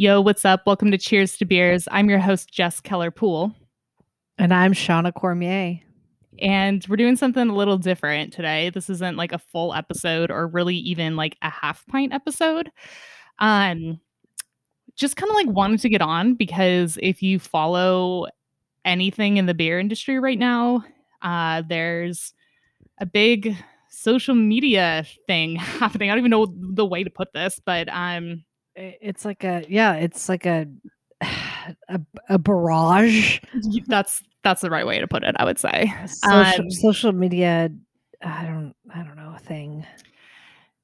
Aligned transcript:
Yo, 0.00 0.18
what's 0.18 0.46
up? 0.46 0.62
Welcome 0.64 0.90
to 0.92 0.96
Cheers 0.96 1.36
to 1.36 1.44
Beers. 1.44 1.86
I'm 1.90 2.08
your 2.08 2.20
host, 2.20 2.50
Jess 2.50 2.80
Keller 2.80 3.10
Poole. 3.10 3.54
And 4.38 4.54
I'm 4.54 4.72
Shauna 4.72 5.12
Cormier. 5.12 5.78
And 6.38 6.82
we're 6.88 6.96
doing 6.96 7.16
something 7.16 7.50
a 7.50 7.54
little 7.54 7.76
different 7.76 8.32
today. 8.32 8.70
This 8.70 8.88
isn't 8.88 9.18
like 9.18 9.32
a 9.32 9.38
full 9.38 9.74
episode 9.74 10.30
or 10.30 10.46
really 10.46 10.76
even 10.76 11.16
like 11.16 11.36
a 11.42 11.50
half 11.50 11.86
pint 11.86 12.14
episode. 12.14 12.72
Um, 13.40 14.00
just 14.96 15.16
kind 15.16 15.28
of 15.28 15.34
like 15.34 15.48
wanted 15.48 15.80
to 15.80 15.90
get 15.90 16.00
on 16.00 16.32
because 16.32 16.98
if 17.02 17.22
you 17.22 17.38
follow 17.38 18.26
anything 18.86 19.36
in 19.36 19.44
the 19.44 19.52
beer 19.52 19.78
industry 19.78 20.18
right 20.18 20.38
now, 20.38 20.82
uh, 21.20 21.62
there's 21.68 22.32
a 23.02 23.04
big 23.04 23.54
social 23.90 24.34
media 24.34 25.04
thing 25.26 25.56
happening. 25.56 26.08
I 26.08 26.14
don't 26.14 26.20
even 26.20 26.30
know 26.30 26.46
the 26.58 26.86
way 26.86 27.04
to 27.04 27.10
put 27.10 27.34
this, 27.34 27.60
but 27.62 27.90
um 27.90 28.44
it's 28.80 29.24
like 29.24 29.44
a 29.44 29.64
yeah, 29.68 29.94
it's 29.94 30.28
like 30.28 30.46
a 30.46 30.66
a, 31.88 32.00
a 32.28 32.38
barrage. 32.38 33.38
That's 33.86 34.22
that's 34.42 34.62
the 34.62 34.70
right 34.70 34.86
way 34.86 34.98
to 34.98 35.06
put 35.06 35.22
it, 35.22 35.34
I 35.38 35.44
would 35.44 35.58
say. 35.58 35.92
Social, 36.06 36.64
um, 36.64 36.70
social 36.70 37.12
media 37.12 37.70
I 38.22 38.44
don't 38.44 38.74
I 38.94 39.02
don't 39.02 39.16
know 39.16 39.34
a 39.36 39.38
thing. 39.38 39.86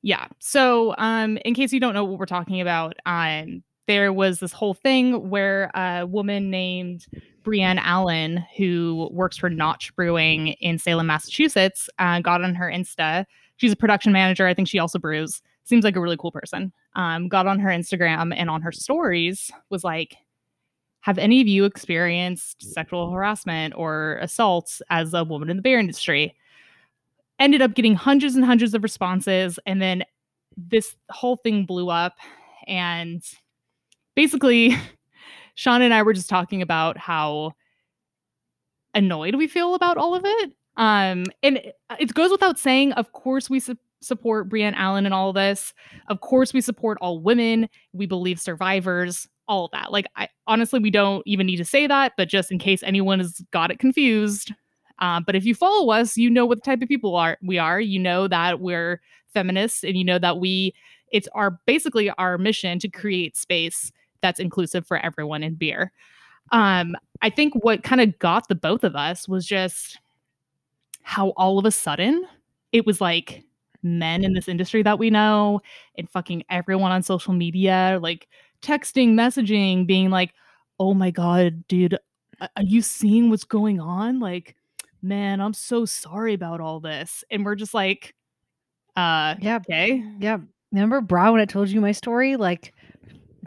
Yeah. 0.02 0.26
So, 0.38 0.94
um 0.98 1.38
in 1.44 1.54
case 1.54 1.72
you 1.72 1.80
don't 1.80 1.94
know 1.94 2.04
what 2.04 2.18
we're 2.18 2.26
talking 2.26 2.60
about, 2.60 2.96
um 3.06 3.62
there 3.86 4.12
was 4.12 4.40
this 4.40 4.52
whole 4.52 4.74
thing 4.74 5.30
where 5.30 5.70
a 5.74 6.06
woman 6.06 6.50
named 6.50 7.06
Brienne 7.44 7.78
Allen, 7.78 8.44
who 8.56 9.08
works 9.12 9.36
for 9.36 9.48
Notch 9.48 9.94
Brewing 9.94 10.48
in 10.60 10.78
Salem, 10.78 11.06
Massachusetts, 11.06 11.88
uh, 12.00 12.18
got 12.18 12.42
on 12.42 12.56
her 12.56 12.68
Insta. 12.68 13.24
She's 13.56 13.70
a 13.70 13.76
production 13.76 14.12
manager. 14.12 14.44
I 14.48 14.54
think 14.54 14.66
she 14.66 14.80
also 14.80 14.98
brews. 14.98 15.40
Seems 15.66 15.84
like 15.84 15.96
a 15.96 16.00
really 16.00 16.16
cool 16.16 16.30
person. 16.30 16.72
Um, 16.94 17.28
got 17.28 17.46
on 17.46 17.58
her 17.58 17.68
Instagram 17.68 18.32
and 18.34 18.48
on 18.48 18.62
her 18.62 18.72
stories 18.72 19.50
was 19.68 19.82
like, 19.82 20.16
have 21.00 21.18
any 21.18 21.40
of 21.40 21.48
you 21.48 21.64
experienced 21.64 22.62
sexual 22.62 23.10
harassment 23.10 23.74
or 23.76 24.18
assaults 24.22 24.80
as 24.90 25.12
a 25.12 25.24
woman 25.24 25.50
in 25.50 25.56
the 25.56 25.62
beer 25.62 25.78
industry? 25.78 26.34
Ended 27.38 27.62
up 27.62 27.74
getting 27.74 27.94
hundreds 27.94 28.34
and 28.34 28.44
hundreds 28.44 28.74
of 28.74 28.82
responses. 28.82 29.58
And 29.66 29.82
then 29.82 30.04
this 30.56 30.94
whole 31.10 31.36
thing 31.36 31.64
blew 31.66 31.90
up. 31.90 32.14
And 32.66 33.22
basically, 34.14 34.76
Sean 35.56 35.82
and 35.82 35.92
I 35.92 36.02
were 36.02 36.12
just 36.12 36.30
talking 36.30 36.62
about 36.62 36.96
how 36.96 37.54
annoyed 38.94 39.34
we 39.34 39.46
feel 39.46 39.74
about 39.74 39.96
all 39.98 40.14
of 40.14 40.24
it. 40.24 40.52
Um, 40.76 41.24
and 41.42 41.60
it, 41.98 42.14
goes 42.14 42.30
without 42.30 42.58
saying, 42.58 42.92
of 42.92 43.12
course, 43.12 43.48
we 43.48 43.60
su- 43.60 43.78
support 44.00 44.48
Brienne 44.48 44.74
Allen 44.74 45.06
and 45.06 45.14
all 45.14 45.32
this. 45.32 45.72
Of 46.08 46.20
course, 46.20 46.52
we 46.52 46.60
support 46.60 46.98
all 47.00 47.20
women. 47.20 47.68
We 47.92 48.06
believe 48.06 48.40
survivors, 48.40 49.28
all 49.48 49.66
of 49.66 49.70
that. 49.72 49.92
Like, 49.92 50.06
I 50.16 50.28
honestly, 50.46 50.80
we 50.80 50.90
don't 50.90 51.22
even 51.26 51.46
need 51.46 51.56
to 51.56 51.64
say 51.64 51.86
that, 51.86 52.12
but 52.16 52.28
just 52.28 52.52
in 52.52 52.58
case 52.58 52.82
anyone 52.82 53.18
has 53.18 53.40
got 53.50 53.70
it 53.70 53.78
confused. 53.78 54.52
Uh, 54.98 55.20
but 55.20 55.36
if 55.36 55.44
you 55.44 55.54
follow 55.54 55.90
us, 55.90 56.16
you 56.16 56.30
know 56.30 56.46
what 56.46 56.64
type 56.64 56.82
of 56.82 56.88
people 56.88 57.16
are 57.16 57.38
we 57.42 57.58
are. 57.58 57.80
You 57.80 57.98
know 57.98 58.28
that 58.28 58.60
we're 58.60 59.00
feminists, 59.34 59.84
and 59.84 59.96
you 59.96 60.04
know 60.04 60.18
that 60.18 60.38
we 60.38 60.74
it's 61.12 61.28
our 61.32 61.58
basically 61.66 62.10
our 62.10 62.38
mission 62.38 62.78
to 62.78 62.88
create 62.88 63.36
space 63.36 63.92
that's 64.22 64.40
inclusive 64.40 64.86
for 64.86 64.96
everyone 64.98 65.42
in 65.42 65.54
beer. 65.54 65.92
Um, 66.52 66.96
I 67.22 67.30
think 67.30 67.54
what 67.62 67.82
kind 67.82 68.00
of 68.00 68.18
got 68.18 68.48
the 68.48 68.54
both 68.54 68.84
of 68.84 68.96
us 68.96 69.28
was 69.28 69.46
just 69.46 69.98
how 71.02 71.30
all 71.30 71.58
of 71.58 71.64
a 71.64 71.70
sudden 71.70 72.26
it 72.72 72.86
was 72.86 73.00
like 73.00 73.44
men 73.86 74.24
in 74.24 74.32
this 74.32 74.48
industry 74.48 74.82
that 74.82 74.98
we 74.98 75.10
know 75.10 75.60
and 75.96 76.08
fucking 76.10 76.44
everyone 76.50 76.92
on 76.92 77.02
social 77.02 77.32
media, 77.32 77.98
like 78.02 78.28
texting, 78.62 79.10
messaging, 79.10 79.86
being 79.86 80.10
like, 80.10 80.32
oh 80.78 80.94
my 80.94 81.10
God, 81.10 81.66
dude, 81.68 81.98
are 82.40 82.62
you 82.62 82.82
seeing 82.82 83.30
what's 83.30 83.44
going 83.44 83.80
on? 83.80 84.20
Like, 84.20 84.56
man, 85.02 85.40
I'm 85.40 85.54
so 85.54 85.84
sorry 85.84 86.34
about 86.34 86.60
all 86.60 86.80
this. 86.80 87.24
And 87.30 87.44
we're 87.44 87.54
just 87.54 87.74
like, 87.74 88.14
uh, 88.96 89.36
yeah, 89.40 89.56
okay. 89.56 90.02
Yeah. 90.18 90.38
Remember 90.72 91.00
Bra 91.00 91.32
when 91.32 91.40
I 91.40 91.44
told 91.44 91.68
you 91.68 91.80
my 91.80 91.92
story? 91.92 92.36
Like, 92.36 92.74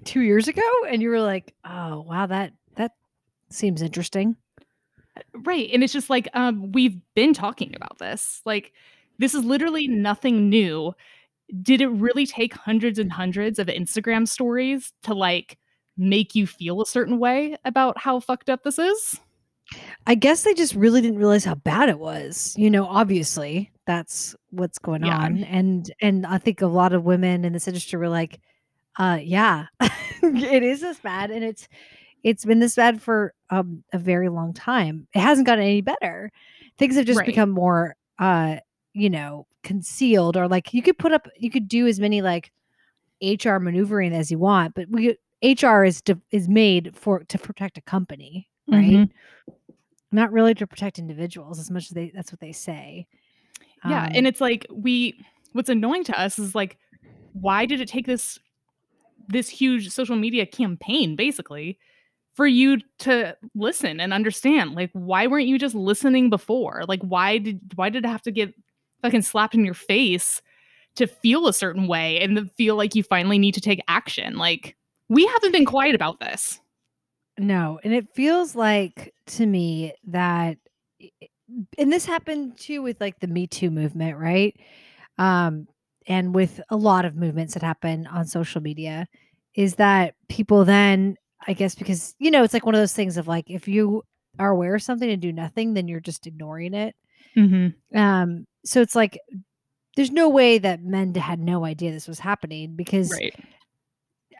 two 0.05 0.21
years 0.21 0.47
ago 0.47 0.61
and 0.87 1.01
you 1.01 1.09
were 1.09 1.21
like 1.21 1.53
oh 1.65 2.01
wow 2.01 2.25
that 2.25 2.53
that 2.75 2.91
seems 3.49 3.81
interesting 3.81 4.35
right 5.45 5.69
and 5.73 5.83
it's 5.83 5.93
just 5.93 6.09
like 6.09 6.27
um 6.33 6.71
we've 6.71 6.99
been 7.15 7.33
talking 7.33 7.75
about 7.75 7.97
this 7.99 8.41
like 8.45 8.73
this 9.19 9.35
is 9.35 9.43
literally 9.43 9.87
nothing 9.87 10.49
new 10.49 10.93
did 11.61 11.81
it 11.81 11.87
really 11.87 12.25
take 12.25 12.53
hundreds 12.53 12.99
and 12.99 13.11
hundreds 13.11 13.59
of 13.59 13.67
instagram 13.67 14.27
stories 14.27 14.91
to 15.03 15.13
like 15.13 15.57
make 15.97 16.33
you 16.35 16.47
feel 16.47 16.81
a 16.81 16.85
certain 16.85 17.19
way 17.19 17.55
about 17.65 17.97
how 17.97 18.19
fucked 18.19 18.49
up 18.49 18.63
this 18.63 18.79
is 18.79 19.19
i 20.07 20.15
guess 20.15 20.43
they 20.43 20.53
just 20.53 20.73
really 20.73 21.01
didn't 21.01 21.19
realize 21.19 21.45
how 21.45 21.55
bad 21.55 21.89
it 21.89 21.99
was 21.99 22.55
you 22.57 22.69
know 22.69 22.85
obviously 22.85 23.71
that's 23.85 24.35
what's 24.51 24.79
going 24.79 25.03
yeah. 25.03 25.17
on 25.17 25.43
and 25.43 25.91
and 26.01 26.25
i 26.25 26.37
think 26.37 26.61
a 26.61 26.67
lot 26.67 26.93
of 26.93 27.03
women 27.03 27.45
in 27.45 27.53
this 27.53 27.67
industry 27.67 27.99
were 27.99 28.09
like 28.09 28.39
uh, 28.99 29.17
yeah, 29.23 29.67
it 30.21 30.61
is 30.61 30.81
this 30.81 30.99
bad, 30.99 31.31
and 31.31 31.43
it's 31.43 31.67
it's 32.23 32.43
been 32.43 32.59
this 32.59 32.75
bad 32.75 33.01
for 33.01 33.33
um, 33.49 33.83
a 33.93 33.97
very 33.97 34.29
long 34.29 34.53
time. 34.53 35.07
It 35.15 35.21
hasn't 35.21 35.47
gotten 35.47 35.63
any 35.63 35.81
better. 35.81 36.31
Things 36.77 36.97
have 36.97 37.05
just 37.05 37.19
right. 37.19 37.25
become 37.25 37.49
more, 37.49 37.95
uh, 38.19 38.57
you 38.93 39.09
know, 39.09 39.47
concealed, 39.63 40.37
or 40.37 40.47
like 40.47 40.73
you 40.73 40.81
could 40.81 40.97
put 40.97 41.11
up, 41.11 41.27
you 41.37 41.49
could 41.49 41.67
do 41.67 41.87
as 41.87 41.99
many 41.99 42.21
like 42.21 42.51
HR 43.21 43.57
maneuvering 43.57 44.13
as 44.13 44.31
you 44.31 44.39
want, 44.39 44.75
but 44.75 44.87
we 44.89 45.17
HR 45.41 45.83
is 45.83 46.01
de- 46.01 46.21
is 46.31 46.47
made 46.47 46.95
for 46.95 47.23
to 47.25 47.37
protect 47.37 47.77
a 47.77 47.81
company, 47.81 48.49
right? 48.67 48.91
Mm-hmm. 48.91 49.53
Not 50.11 50.31
really 50.31 50.53
to 50.55 50.67
protect 50.67 50.99
individuals 50.99 51.59
as 51.59 51.69
much 51.69 51.83
as 51.85 51.89
they 51.89 52.11
that's 52.13 52.31
what 52.31 52.39
they 52.39 52.51
say. 52.51 53.07
Yeah, 53.87 54.05
um, 54.05 54.11
and 54.15 54.27
it's 54.27 54.41
like 54.41 54.65
we 54.71 55.23
what's 55.53 55.69
annoying 55.69 56.03
to 56.05 56.19
us 56.19 56.39
is 56.39 56.55
like 56.55 56.77
why 57.33 57.65
did 57.65 57.81
it 57.81 57.87
take 57.87 58.05
this 58.05 58.39
this 59.27 59.49
huge 59.49 59.89
social 59.89 60.15
media 60.15 60.45
campaign 60.45 61.15
basically 61.15 61.77
for 62.33 62.47
you 62.47 62.79
to 62.97 63.35
listen 63.55 63.99
and 63.99 64.13
understand 64.13 64.73
like 64.73 64.89
why 64.93 65.27
weren't 65.27 65.47
you 65.47 65.59
just 65.59 65.75
listening 65.75 66.29
before 66.29 66.83
like 66.87 67.01
why 67.01 67.37
did 67.37 67.59
why 67.75 67.89
did 67.89 68.03
it 68.03 68.07
have 68.07 68.21
to 68.21 68.31
get 68.31 68.53
fucking 69.01 69.21
slapped 69.21 69.55
in 69.55 69.65
your 69.65 69.73
face 69.73 70.41
to 70.95 71.07
feel 71.07 71.47
a 71.47 71.53
certain 71.53 71.87
way 71.87 72.19
and 72.19 72.49
feel 72.57 72.75
like 72.75 72.95
you 72.95 73.03
finally 73.03 73.39
need 73.39 73.53
to 73.53 73.61
take 73.61 73.81
action. 73.87 74.35
Like 74.37 74.75
we 75.07 75.25
haven't 75.25 75.51
been 75.51 75.65
quiet 75.65 75.95
about 75.95 76.19
this. 76.19 76.59
No 77.37 77.79
and 77.83 77.93
it 77.93 78.07
feels 78.13 78.55
like 78.55 79.13
to 79.27 79.45
me 79.45 79.93
that 80.07 80.57
and 81.77 81.91
this 81.91 82.05
happened 82.05 82.57
too 82.57 82.81
with 82.81 82.99
like 82.99 83.19
the 83.19 83.27
me 83.27 83.47
too 83.47 83.71
movement 83.71 84.17
right? 84.17 84.59
Um 85.17 85.67
and 86.09 86.33
with 86.33 86.59
a 86.69 86.75
lot 86.75 87.05
of 87.05 87.15
movements 87.15 87.53
that 87.53 87.63
happen 87.63 88.07
on 88.07 88.25
social 88.25 88.61
media 88.61 89.07
is 89.55 89.75
that 89.75 90.15
people 90.27 90.65
then 90.65 91.15
i 91.47 91.53
guess 91.53 91.75
because 91.75 92.15
you 92.19 92.31
know 92.31 92.43
it's 92.43 92.53
like 92.53 92.65
one 92.65 92.75
of 92.75 92.81
those 92.81 92.93
things 92.93 93.15
of 93.15 93.27
like 93.27 93.49
if 93.49 93.67
you 93.67 94.03
are 94.37 94.49
aware 94.49 94.75
of 94.75 94.81
something 94.81 95.09
and 95.09 95.21
do 95.21 95.31
nothing 95.31 95.73
then 95.73 95.87
you're 95.87 95.99
just 95.99 96.27
ignoring 96.27 96.73
it 96.73 96.95
mm-hmm. 97.35 97.97
um 97.97 98.45
so 98.65 98.81
it's 98.81 98.95
like 98.95 99.19
there's 99.95 100.11
no 100.11 100.29
way 100.29 100.57
that 100.57 100.83
men 100.83 101.13
had 101.15 101.39
no 101.39 101.65
idea 101.65 101.91
this 101.91 102.07
was 102.07 102.19
happening 102.19 102.75
because 102.75 103.11
right. 103.11 103.33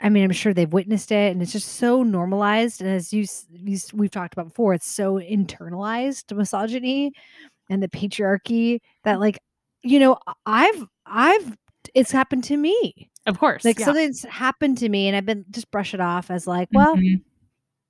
I 0.02 0.10
mean, 0.10 0.24
I'm 0.24 0.32
sure 0.32 0.54
they've 0.54 0.72
witnessed 0.72 1.12
it, 1.12 1.32
and 1.32 1.42
it's 1.42 1.52
just 1.52 1.74
so 1.74 2.04
normalized. 2.04 2.82
And 2.82 2.90
as 2.90 3.12
you, 3.12 3.26
you, 3.52 3.78
we've 3.94 4.12
talked 4.12 4.34
about 4.34 4.48
before, 4.48 4.74
it's 4.74 4.90
so 4.90 5.16
internalized 5.16 6.34
misogyny 6.36 7.12
and 7.70 7.84
the 7.84 7.90
patriarchy 7.90 8.80
that, 9.04 9.20
like, 9.20 9.40
you 9.84 10.00
know, 10.00 10.18
I've 10.46 10.86
I've 11.06 11.58
it's 11.94 12.12
happened 12.12 12.44
to 12.46 12.58
me. 12.58 13.10
Of 13.26 13.40
course. 13.40 13.66
Like 13.66 13.80
yeah. 13.80 13.86
something's 13.86 14.24
happened 14.24 14.78
to 14.80 14.90
me 14.90 15.08
and 15.08 15.16
I've 15.16 15.26
been 15.26 15.46
just 15.52 15.70
brush 15.72 15.94
it 15.94 16.00
off 16.00 16.32
as 16.32 16.48
like, 16.48 16.70
well, 16.72 16.96
mm-hmm. 16.96 17.22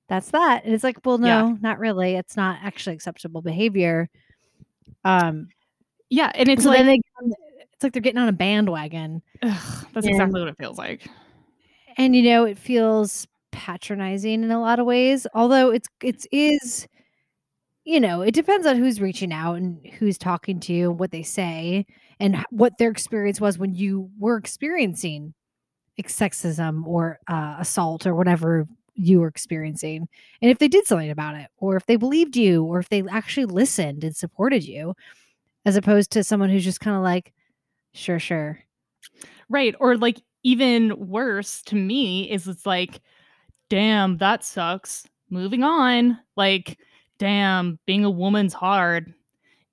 that's 0.08 0.30
that. 0.30 0.64
And 0.64 0.74
it's 0.74 0.84
like, 0.84 0.98
well, 1.04 1.18
no, 1.18 1.26
yeah. 1.26 1.54
not 1.60 1.78
really. 1.78 2.16
It's 2.16 2.36
not 2.36 2.58
actually 2.62 2.96
acceptable 2.96 3.42
behavior. 3.42 4.08
Um 5.04 5.48
yeah, 6.08 6.32
and 6.34 6.48
it's 6.48 6.64
so 6.64 6.70
like 6.70 6.84
they, 6.84 7.00
it's 7.72 7.82
like 7.82 7.92
they're 7.92 8.02
getting 8.02 8.20
on 8.20 8.28
a 8.28 8.32
bandwagon. 8.32 9.22
Ugh, 9.42 9.86
that's 9.92 10.06
and, 10.06 10.14
exactly 10.14 10.40
what 10.40 10.48
it 10.48 10.56
feels 10.58 10.76
like. 10.76 11.06
And 11.96 12.14
you 12.14 12.22
know, 12.22 12.44
it 12.44 12.58
feels 12.58 13.26
patronizing 13.52 14.42
in 14.42 14.50
a 14.50 14.60
lot 14.60 14.78
of 14.78 14.86
ways, 14.86 15.26
although 15.34 15.70
it's 15.70 15.88
it's 16.02 16.26
is 16.32 16.88
you 17.84 17.98
know, 17.98 18.20
it 18.20 18.34
depends 18.34 18.66
on 18.66 18.76
who's 18.76 19.00
reaching 19.00 19.32
out 19.32 19.54
and 19.54 19.84
who's 19.98 20.18
talking 20.18 20.60
to 20.60 20.72
you 20.72 20.90
and 20.90 21.00
what 21.00 21.10
they 21.10 21.22
say 21.22 21.86
and 22.20 22.44
what 22.50 22.76
their 22.78 22.90
experience 22.90 23.40
was 23.40 23.58
when 23.58 23.74
you 23.74 24.10
were 24.18 24.36
experiencing 24.36 25.34
sexism 26.02 26.86
or 26.86 27.18
uh, 27.28 27.56
assault 27.58 28.06
or 28.06 28.14
whatever 28.14 28.66
you 29.00 29.20
were 29.20 29.28
experiencing. 29.28 30.08
And 30.42 30.50
if 30.50 30.58
they 30.58 30.68
did 30.68 30.86
something 30.86 31.10
about 31.10 31.36
it, 31.36 31.48
or 31.56 31.76
if 31.76 31.86
they 31.86 31.96
believed 31.96 32.36
you, 32.36 32.64
or 32.64 32.78
if 32.78 32.88
they 32.88 33.02
actually 33.10 33.46
listened 33.46 34.04
and 34.04 34.14
supported 34.14 34.64
you, 34.64 34.94
as 35.64 35.76
opposed 35.76 36.10
to 36.12 36.24
someone 36.24 36.50
who's 36.50 36.64
just 36.64 36.80
kind 36.80 36.96
of 36.96 37.02
like, 37.02 37.32
sure, 37.92 38.18
sure. 38.18 38.58
Right. 39.48 39.74
Or 39.80 39.96
like 39.96 40.20
even 40.42 41.08
worse 41.08 41.62
to 41.62 41.74
me 41.74 42.30
is 42.30 42.46
it's 42.46 42.66
like, 42.66 43.00
damn, 43.68 44.18
that 44.18 44.44
sucks. 44.44 45.06
Moving 45.30 45.62
on. 45.62 46.18
Like, 46.36 46.78
damn, 47.18 47.78
being 47.86 48.04
a 48.04 48.10
woman's 48.10 48.52
hard. 48.54 49.12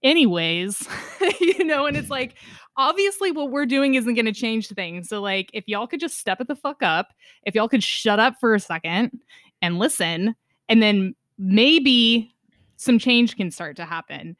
Anyways, 0.04 0.88
you 1.40 1.64
know, 1.64 1.86
and 1.86 1.98
it's 1.98 2.10
like, 2.10 2.36
obviously, 2.78 3.32
what 3.32 3.52
we're 3.52 3.66
doing 3.66 3.96
isn't 3.96 4.14
going 4.14 4.26
to 4.26 4.34
change 4.34 4.70
things. 4.70 5.10
So, 5.10 5.22
like, 5.22 5.50
if 5.54 5.68
y'all 5.68 5.88
could 5.88 6.00
just 6.00 6.18
step 6.20 6.40
it 6.40 6.48
the 6.48 6.56
fuck 6.56 6.82
up, 6.84 7.10
if 7.44 7.56
y'all 7.56 7.68
could 7.68 7.84
shut 7.84 8.20
up 8.20 8.36
for 8.40 8.56
a 8.56 8.60
second 8.60 9.20
and 9.62 9.80
listen, 9.80 10.36
and 10.70 10.82
then 10.82 11.16
maybe 11.38 12.34
some 12.78 13.00
change 13.00 13.36
can 13.36 13.52
start 13.52 13.76
to 13.78 13.86
happen. 13.86 14.36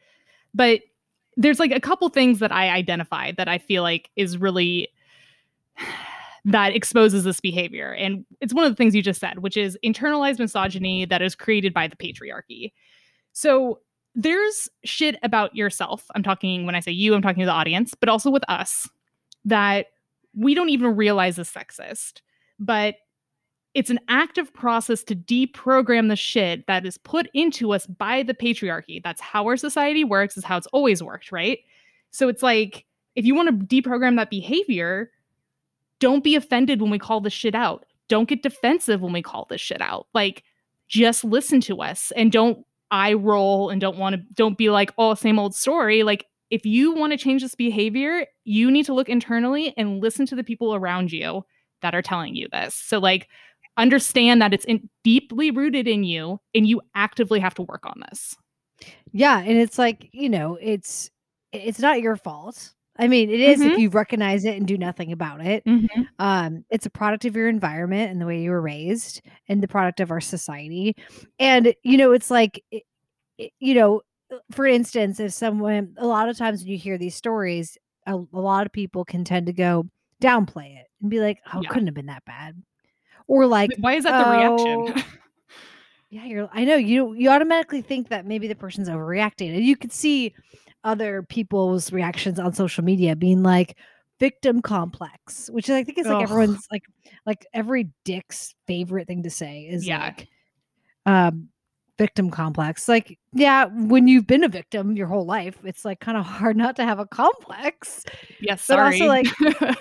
But 0.54 0.82
there's 1.36 1.60
like 1.60 1.72
a 1.72 1.80
couple 1.80 2.10
things 2.10 2.40
that 2.40 2.52
I 2.52 2.70
identify 2.70 3.32
that 3.34 3.48
I 3.48 3.58
feel 3.58 3.84
like 3.84 4.10
is 4.16 4.38
really 4.38 4.90
that 6.46 6.74
exposes 6.74 7.24
this 7.24 7.42
behavior. 7.42 7.94
And 7.94 8.26
it's 8.40 8.54
one 8.54 8.64
of 8.64 8.72
the 8.72 8.76
things 8.76 8.96
you 8.96 9.02
just 9.02 9.20
said, 9.20 9.40
which 9.40 9.58
is 9.58 9.78
internalized 9.84 10.40
misogyny 10.40 11.04
that 11.06 11.22
is 11.22 11.36
created 11.36 11.74
by 11.74 11.88
the 11.88 11.98
patriarchy. 11.98 12.72
So 13.34 13.82
there's 14.18 14.68
shit 14.84 15.16
about 15.22 15.56
yourself. 15.56 16.06
I'm 16.16 16.24
talking, 16.24 16.66
when 16.66 16.74
I 16.74 16.80
say 16.80 16.92
you, 16.92 17.14
I'm 17.14 17.22
talking 17.22 17.42
to 17.42 17.46
the 17.46 17.52
audience, 17.52 17.94
but 17.94 18.10
also 18.10 18.32
with 18.32 18.44
us 18.50 18.90
that 19.46 19.86
we 20.36 20.56
don't 20.56 20.70
even 20.70 20.96
realize 20.96 21.38
is 21.38 21.50
sexist. 21.50 22.22
But 22.60 22.96
it's 23.76 23.92
an 23.92 24.00
active 24.10 24.52
process 24.52 25.04
to 25.04 25.16
deprogram 25.16 26.10
the 26.10 26.16
shit 26.16 26.66
that 26.66 26.84
is 26.84 26.98
put 26.98 27.30
into 27.36 27.74
us 27.74 27.86
by 27.86 28.24
the 28.24 28.34
patriarchy. 28.34 29.04
That's 29.04 29.22
how 29.22 29.46
our 29.46 29.56
society 29.56 30.04
works, 30.04 30.36
is 30.36 30.44
how 30.44 30.58
it's 30.58 30.68
always 30.68 31.04
worked, 31.04 31.32
right? 31.32 31.60
So 32.10 32.28
it's 32.28 32.42
like, 32.42 32.86
if 33.16 33.24
you 33.24 33.36
want 33.36 33.50
to 33.70 33.82
deprogram 33.82 34.16
that 34.16 34.32
behavior, 34.32 35.12
don't 36.00 36.24
be 36.24 36.36
offended 36.36 36.82
when 36.82 36.90
we 36.90 36.98
call 36.98 37.22
this 37.22 37.34
shit 37.34 37.54
out. 37.54 37.86
Don't 38.08 38.28
get 38.28 38.42
defensive 38.42 39.02
when 39.02 39.14
we 39.14 39.22
call 39.22 39.46
this 39.48 39.62
shit 39.62 39.82
out. 39.82 40.08
Like, 40.16 40.44
just 40.88 41.24
listen 41.24 41.62
to 41.62 41.82
us 41.84 42.12
and 42.16 42.32
don't 42.32 42.66
eye 42.92 43.14
roll 43.14 43.70
and 43.70 43.82
don't 43.82 43.98
want 43.98 44.16
to, 44.16 44.22
don't 44.34 44.58
be 44.58 44.70
like, 44.70 44.92
oh, 44.98 45.14
same 45.14 45.40
old 45.40 45.56
story. 45.56 46.04
Like, 46.04 46.26
if 46.50 46.66
you 46.66 46.94
want 46.94 47.12
to 47.12 47.18
change 47.18 47.42
this 47.42 47.56
behavior, 47.56 48.26
you 48.46 48.72
need 48.72 48.86
to 48.86 48.94
look 48.94 49.10
internally 49.10 49.74
and 49.78 50.02
listen 50.02 50.26
to 50.28 50.36
the 50.36 50.44
people 50.44 50.74
around 50.74 51.12
you 51.12 51.44
that 51.82 51.94
are 51.94 52.02
telling 52.02 52.36
you 52.36 52.48
this. 52.52 52.74
So, 52.74 53.00
like, 53.00 53.28
understand 53.76 54.42
that 54.42 54.54
it's 54.54 54.66
in, 54.66 54.90
deeply 55.04 55.52
rooted 55.52 55.88
in 55.88 56.04
you 56.04 56.40
and 56.56 56.68
you 56.68 56.82
actively 56.96 57.40
have 57.40 57.54
to 57.56 57.64
work 57.64 57.86
on 57.86 58.02
this. 58.10 58.36
Yeah, 59.12 59.40
and 59.40 59.58
it's 59.58 59.78
like, 59.78 60.10
you 60.12 60.30
know, 60.30 60.58
it's 60.62 61.10
it's 61.52 61.80
not 61.80 62.02
your 62.02 62.16
fault. 62.16 62.74
I 63.00 63.08
mean, 63.08 63.30
it 63.30 63.40
is 63.40 63.62
Mhm. 63.62 63.72
if 63.74 63.78
you 63.78 63.90
recognize 63.90 64.46
it 64.46 64.56
and 64.58 64.68
do 64.68 64.78
nothing 64.78 65.12
about 65.12 65.46
it. 65.46 65.64
Mhm. 65.66 66.08
Um, 66.20 66.66
it's 66.70 66.86
a 66.86 66.90
product 66.90 67.26
of 67.26 67.36
your 67.36 67.48
environment 67.48 68.12
and 68.12 68.20
the 68.20 68.26
way 68.26 68.42
you 68.42 68.50
were 68.52 68.62
raised 68.62 69.22
and 69.48 69.62
the 69.62 69.68
product 69.68 70.00
of 70.00 70.10
our 70.12 70.22
society. 70.22 70.96
And, 71.40 71.74
you 71.84 71.98
know, 71.98 72.12
it's 72.12 72.32
like, 72.32 72.64
you 73.60 73.74
know, 73.76 74.02
uh, 74.32 74.38
for 74.52 74.66
instance, 74.66 75.20
if 75.20 75.32
someone, 75.34 75.94
a 75.98 76.08
lot 76.08 76.28
of 76.30 76.38
times 76.38 76.62
when 76.62 76.70
you 76.72 76.78
hear 76.78 76.98
these 76.98 77.16
stories, 77.16 77.78
a, 78.08 78.14
a 78.16 78.40
lot 78.40 78.66
of 78.66 78.72
people 78.72 79.06
can 79.06 79.24
tend 79.24 79.46
to 79.48 79.54
go 79.54 79.86
downplay 80.22 80.76
it 80.80 80.88
and 81.02 81.10
be 81.12 81.20
like, 81.20 81.38
oh, 81.54 81.60
it 81.60 81.64
Yeah. 81.64 81.70
couldn't 81.70 81.88
have 81.88 81.96
been 81.96 82.08
that 82.08 82.26
bad. 82.26 82.56
Or 83.28 83.46
like, 83.46 83.70
Why 83.80 83.94
is 83.94 84.06
that 84.06 84.18
the 84.18 84.32
reaction? 84.32 84.86
"Oh, 84.88 84.94
yeah, 86.10 86.26
you're 86.26 86.50
I 86.54 86.64
know 86.64 86.76
you 86.76 87.14
you 87.14 87.30
automatically 87.30 87.82
think 87.82 88.08
that 88.10 88.26
maybe 88.26 88.48
the 88.48 88.56
person's 88.56 88.88
overreacting. 88.90 89.54
And 89.56 89.64
you 89.66 89.76
could 89.76 89.92
see 89.92 90.34
other 90.84 91.24
people's 91.24 91.92
reactions 91.92 92.40
on 92.40 92.54
social 92.54 92.84
media 92.84 93.16
being 93.16 93.44
like 93.44 93.78
victim 94.20 94.62
complex, 94.62 95.50
which 95.52 95.70
I 95.70 95.84
think 95.84 95.98
is 95.98 96.06
like 96.08 96.18
Ugh. 96.18 96.24
everyone's 96.24 96.66
like 96.72 96.84
like 97.26 97.46
every 97.54 97.90
dick's 98.06 98.56
favorite 98.68 99.08
thing 99.08 99.24
to 99.24 99.30
say 99.30 99.62
is 99.62 99.86
Yeah. 99.88 100.00
like 100.06 100.28
um 101.06 101.50
victim 101.98 102.30
complex. 102.30 102.88
Like, 102.88 103.18
yeah, 103.34 103.66
when 103.66 104.08
you've 104.08 104.28
been 104.28 104.44
a 104.44 104.48
victim 104.50 104.96
your 104.96 105.08
whole 105.08 105.26
life, 105.26 105.58
it's 105.64 105.84
like 105.84 106.00
kind 106.00 106.16
of 106.18 106.26
hard 106.26 106.56
not 106.56 106.76
to 106.76 106.84
have 106.86 107.00
a 107.00 107.08
complex. 107.08 108.04
yes, 108.40 108.68
But 108.68 108.78
also, 108.80 109.06
like, 109.06 109.26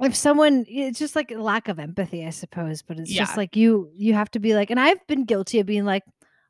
if 0.00 0.14
someone 0.14 0.64
it's 0.68 0.98
just 0.98 1.16
like 1.16 1.30
lack 1.30 1.68
of 1.68 1.78
empathy 1.78 2.26
i 2.26 2.28
suppose 2.30 2.82
but 2.82 2.98
it's 3.00 3.10
Yeah. 3.10 3.22
just 3.24 3.36
like 3.36 3.56
you 3.56 3.90
you 3.96 4.12
have 4.12 4.30
to 4.32 4.38
be 4.38 4.54
like 4.54 4.70
and 4.70 4.78
i've 4.78 5.04
been 5.06 5.24
guilty 5.24 5.58
of 5.58 5.64
being 5.66 5.86
like 5.86 6.02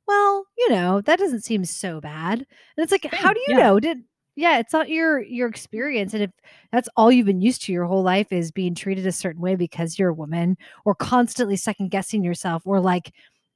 well 0.07 0.47
you 0.57 0.71
know 0.71 1.01
that 1.01 1.19
doesn't 1.19 1.45
seem 1.45 1.65
so 1.65 2.01
bad 2.01 2.39
and 2.39 2.47
it's 2.79 2.93
like 2.93 3.07
how 3.13 3.33
do 3.33 3.41
you 3.41 3.57
yeah. 3.57 3.63
know 3.63 3.81
did 3.81 4.03
yeah 4.37 4.59
it's 4.59 4.73
not 4.73 4.89
your 4.89 5.23
your 5.23 5.49
experience 5.49 6.15
and 6.15 6.23
if 6.23 6.31
that's 6.71 6.89
all 6.97 7.11
you've 7.11 7.27
been 7.27 7.41
used 7.41 7.63
to 7.63 7.73
your 7.73 7.87
whole 7.87 8.03
life 8.03 8.33
is 8.33 8.53
being 8.53 8.75
treated 8.75 9.07
a 9.07 9.13
certain 9.13 9.41
way 9.41 9.57
because 9.57 9.99
you're 9.99 10.11
a 10.11 10.15
woman 10.15 10.57
or 10.85 10.95
constantly 10.95 11.57
second 11.57 11.91
guessing 11.91 12.23
yourself 12.23 12.63
or 12.67 12.81
like 12.81 13.13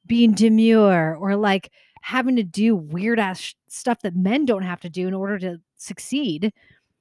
being 0.07 0.33
demure 0.33 1.17
or 1.17 1.37
like 1.37 1.71
having 2.03 2.35
to 2.35 2.43
do 2.43 2.75
weird 2.75 3.21
ass 3.21 3.39
sh- 3.39 3.55
stuff 3.69 4.01
that 4.01 4.17
men 4.17 4.47
don't 4.47 4.63
have 4.63 4.81
to 4.81 4.89
do 4.89 5.07
in 5.07 5.15
order 5.15 5.39
to 5.39 5.61
succeed 5.77 6.53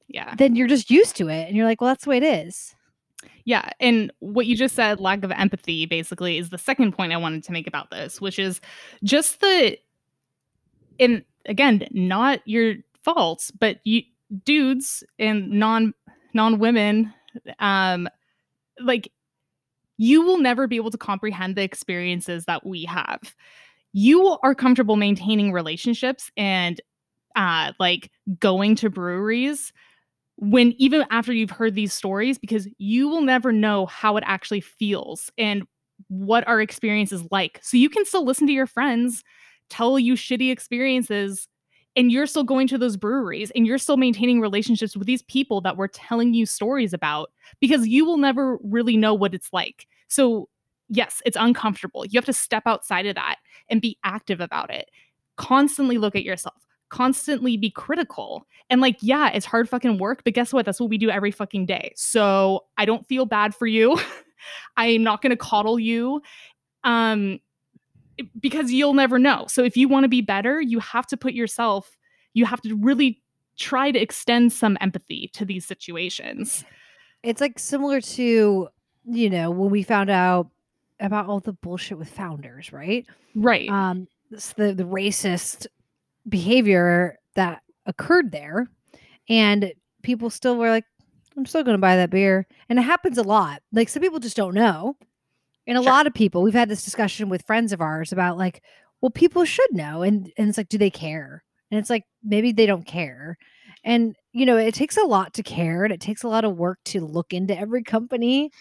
yeah. 0.07 0.35
then 0.35 0.55
you're 0.55 0.67
just 0.67 0.91
used 0.91 1.15
to 1.15 1.29
it 1.29 1.47
and 1.47 1.55
you're 1.55 1.65
like 1.65 1.79
well 1.79 1.89
that's 1.89 2.03
the 2.03 2.09
way 2.09 2.17
it 2.17 2.23
is 2.23 2.75
Yeah. 3.45 3.69
And 3.79 4.11
what 4.19 4.45
you 4.45 4.55
just 4.55 4.75
said, 4.75 4.99
lack 4.99 5.23
of 5.23 5.31
empathy, 5.31 5.85
basically, 5.85 6.37
is 6.37 6.49
the 6.49 6.57
second 6.57 6.93
point 6.93 7.13
I 7.13 7.17
wanted 7.17 7.43
to 7.45 7.51
make 7.51 7.67
about 7.67 7.89
this, 7.91 8.21
which 8.21 8.39
is 8.39 8.61
just 9.03 9.41
the, 9.41 9.77
and 10.99 11.23
again, 11.45 11.87
not 11.91 12.41
your 12.45 12.75
fault, 13.03 13.49
but 13.59 13.79
you 13.83 14.03
dudes 14.45 15.03
and 15.17 15.49
non 15.49 15.93
non 16.33 16.59
women, 16.59 17.13
um, 17.59 18.07
like 18.79 19.11
you 19.97 20.21
will 20.21 20.39
never 20.39 20.67
be 20.67 20.75
able 20.75 20.91
to 20.91 20.97
comprehend 20.97 21.55
the 21.55 21.63
experiences 21.63 22.45
that 22.45 22.65
we 22.65 22.85
have. 22.85 23.35
You 23.91 24.37
are 24.43 24.55
comfortable 24.55 24.95
maintaining 24.95 25.51
relationships 25.51 26.31
and 26.37 26.79
uh 27.35 27.73
like 27.79 28.09
going 28.39 28.75
to 28.75 28.89
breweries 28.89 29.71
when 30.39 30.73
even 30.77 31.05
after 31.09 31.33
you've 31.33 31.51
heard 31.51 31.75
these 31.75 31.93
stories 31.93 32.37
because 32.37 32.67
you 32.77 33.09
will 33.09 33.21
never 33.21 33.51
know 33.51 33.85
how 33.87 34.15
it 34.15 34.23
actually 34.25 34.61
feels 34.61 35.29
and 35.37 35.63
what 36.07 36.47
our 36.47 36.61
experience 36.61 37.11
is 37.11 37.23
like. 37.29 37.59
So 37.61 37.75
you 37.75 37.89
can 37.89 38.05
still 38.05 38.23
listen 38.23 38.47
to 38.47 38.53
your 38.53 38.67
friends 38.67 39.23
tell 39.69 39.99
you 39.99 40.13
shitty 40.13 40.49
experiences 40.49 41.47
and 41.95 42.11
you're 42.11 42.25
still 42.25 42.45
going 42.45 42.67
to 42.69 42.77
those 42.77 42.95
breweries 42.95 43.51
and 43.53 43.67
you're 43.67 43.77
still 43.77 43.97
maintaining 43.97 44.39
relationships 44.39 44.95
with 44.95 45.05
these 45.07 45.23
people 45.23 45.59
that 45.61 45.75
we're 45.75 45.87
telling 45.87 46.33
you 46.33 46.45
stories 46.45 46.93
about 46.93 47.29
because 47.59 47.85
you 47.87 48.05
will 48.05 48.17
never 48.17 48.57
really 48.63 48.95
know 48.95 49.13
what 49.13 49.33
it's 49.33 49.51
like. 49.51 49.87
So 50.07 50.47
yes, 50.87 51.21
it's 51.25 51.37
uncomfortable. 51.39 52.05
You 52.05 52.17
have 52.17 52.25
to 52.25 52.33
step 52.33 52.63
outside 52.65 53.05
of 53.05 53.15
that 53.15 53.35
and 53.69 53.81
be 53.81 53.97
active 54.05 54.39
about 54.39 54.73
it. 54.73 54.89
Constantly 55.35 55.97
look 55.97 56.15
at 56.15 56.23
yourself. 56.23 56.68
Constantly 56.89 57.57
be 57.57 57.69
critical. 57.69 58.45
And 58.69 58.81
like, 58.81 58.97
yeah, 59.01 59.29
it's 59.29 59.45
hard 59.45 59.69
fucking 59.69 59.97
work, 59.97 60.23
but 60.23 60.33
guess 60.33 60.53
what? 60.53 60.65
That's 60.65 60.79
what 60.79 60.89
we 60.89 60.97
do 60.97 61.09
every 61.09 61.31
fucking 61.31 61.65
day. 61.65 61.93
So 61.95 62.65
I 62.77 62.85
don't 62.85 63.07
feel 63.07 63.25
bad 63.25 63.55
for 63.55 63.67
you. 63.67 63.99
I'm 64.77 65.03
not 65.03 65.21
going 65.21 65.31
to 65.31 65.37
coddle 65.37 65.79
you. 65.79 66.21
Um 66.83 67.39
because 68.39 68.71
you'll 68.71 68.93
never 68.93 69.17
know. 69.17 69.45
So 69.47 69.63
if 69.63 69.77
you 69.77 69.87
want 69.87 70.03
to 70.03 70.09
be 70.09 70.21
better, 70.21 70.59
you 70.59 70.79
have 70.79 71.07
to 71.07 71.17
put 71.17 71.33
yourself, 71.33 71.97
you 72.33 72.45
have 72.45 72.61
to 72.61 72.75
really 72.75 73.21
try 73.57 73.91
to 73.91 73.99
extend 73.99 74.51
some 74.51 74.77
empathy 74.81 75.29
to 75.33 75.45
these 75.45 75.65
situations. 75.65 76.63
It's 77.23 77.41
like 77.41 77.59
similar 77.59 78.01
to, 78.01 78.69
you 79.05 79.29
know, 79.29 79.51
when 79.51 79.69
we 79.69 79.83
found 79.83 80.09
out 80.09 80.49
about 80.99 81.27
all 81.27 81.39
the 81.39 81.53
bullshit 81.53 81.97
with 81.97 82.09
founders, 82.09 82.73
right? 82.73 83.05
Right. 83.35 83.69
Um, 83.69 84.07
the 84.31 84.73
the 84.73 84.83
racist 84.83 85.67
behavior 86.29 87.17
that 87.35 87.61
occurred 87.85 88.31
there, 88.31 88.67
and 89.27 89.73
people 90.03 90.29
still 90.29 90.57
were 90.57 90.69
like, 90.69 90.85
"I'm 91.37 91.45
still 91.45 91.63
going 91.63 91.75
to 91.77 91.81
buy 91.81 91.95
that 91.97 92.09
beer," 92.09 92.47
and 92.69 92.79
it 92.79 92.83
happens 92.83 93.17
a 93.17 93.23
lot. 93.23 93.61
Like 93.71 93.89
some 93.89 94.01
people 94.01 94.19
just 94.19 94.37
don't 94.37 94.53
know, 94.53 94.95
and 95.67 95.77
a 95.77 95.81
Sure. 95.83 95.91
lot 95.91 96.07
of 96.07 96.13
people. 96.13 96.41
We've 96.43 96.53
had 96.53 96.69
this 96.69 96.83
discussion 96.85 97.29
with 97.29 97.45
friends 97.45 97.73
of 97.73 97.81
ours 97.81 98.11
about 98.11 98.37
like, 98.37 98.61
well, 99.01 99.09
people 99.11 99.45
should 99.45 99.71
know, 99.73 100.01
and 100.03 100.31
and 100.37 100.49
it's 100.49 100.57
like, 100.57 100.69
do 100.69 100.77
they 100.77 100.89
care? 100.89 101.43
And 101.71 101.79
it's 101.79 101.89
like 101.89 102.05
maybe 102.23 102.51
they 102.51 102.65
don't 102.65 102.85
care. 102.85 103.37
And 103.83 104.15
you 104.33 104.45
know, 104.45 104.57
it 104.57 104.73
takes 104.75 104.97
a 104.97 105.03
lot 105.03 105.33
to 105.35 105.43
care, 105.43 105.83
and 105.83 105.93
it 105.93 106.01
takes 106.01 106.23
a 106.23 106.27
lot 106.27 106.45
of 106.45 106.57
work 106.57 106.79
to 106.85 107.01
look 107.05 107.33
into 107.33 107.57
every 107.57 107.83
company. 107.83 108.51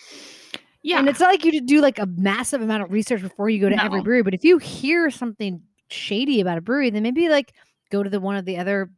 yeah. 0.83 0.99
And 0.99 1.09
it's 1.09 1.21
not 1.21 1.29
like 1.31 1.45
you 1.45 1.61
do 1.61 1.81
like 1.81 1.99
a 1.99 2.07
massive 2.07 2.63
amount 2.63 2.83
of 2.85 2.93
research 2.93 3.21
before 3.21 3.51
you 3.51 3.61
go 3.61 3.69
to 3.69 3.83
every 3.85 3.99
No. 3.99 4.05
brewery. 4.05 4.23
But 4.23 4.33
if 4.35 4.45
you 4.45 4.59
hear 4.59 5.11
something 5.11 5.61
shady 5.91 6.41
about 6.41 6.59
a 6.59 6.61
brewery, 6.61 6.91
then 6.91 7.03
maybe 7.03 7.29
like 7.29 7.55
go 7.91 8.03
to 8.03 8.11
the 8.11 8.21
one 8.21 8.37
of 8.37 8.45
the 8.45 8.57
other 8.59 8.91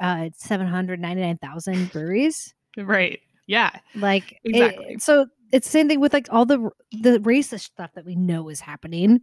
uh 0.00 0.28
799,000 0.36 1.90
breweries. 1.92 2.54
right. 2.76 3.20
Yeah. 3.46 3.70
Like 3.94 4.32
it- 4.44 4.50
Exactly. 4.56 4.96
so 4.98 5.26
it's 5.52 5.66
the 5.68 5.70
same 5.72 5.88
thing 5.88 6.00
with 6.00 6.12
like 6.12 6.26
all 6.30 6.46
the 6.46 6.70
the 6.92 7.18
racist 7.20 7.60
stuff 7.60 7.92
that 7.94 8.04
we 8.06 8.16
know 8.16 8.48
is 8.48 8.60
happening. 8.60 9.20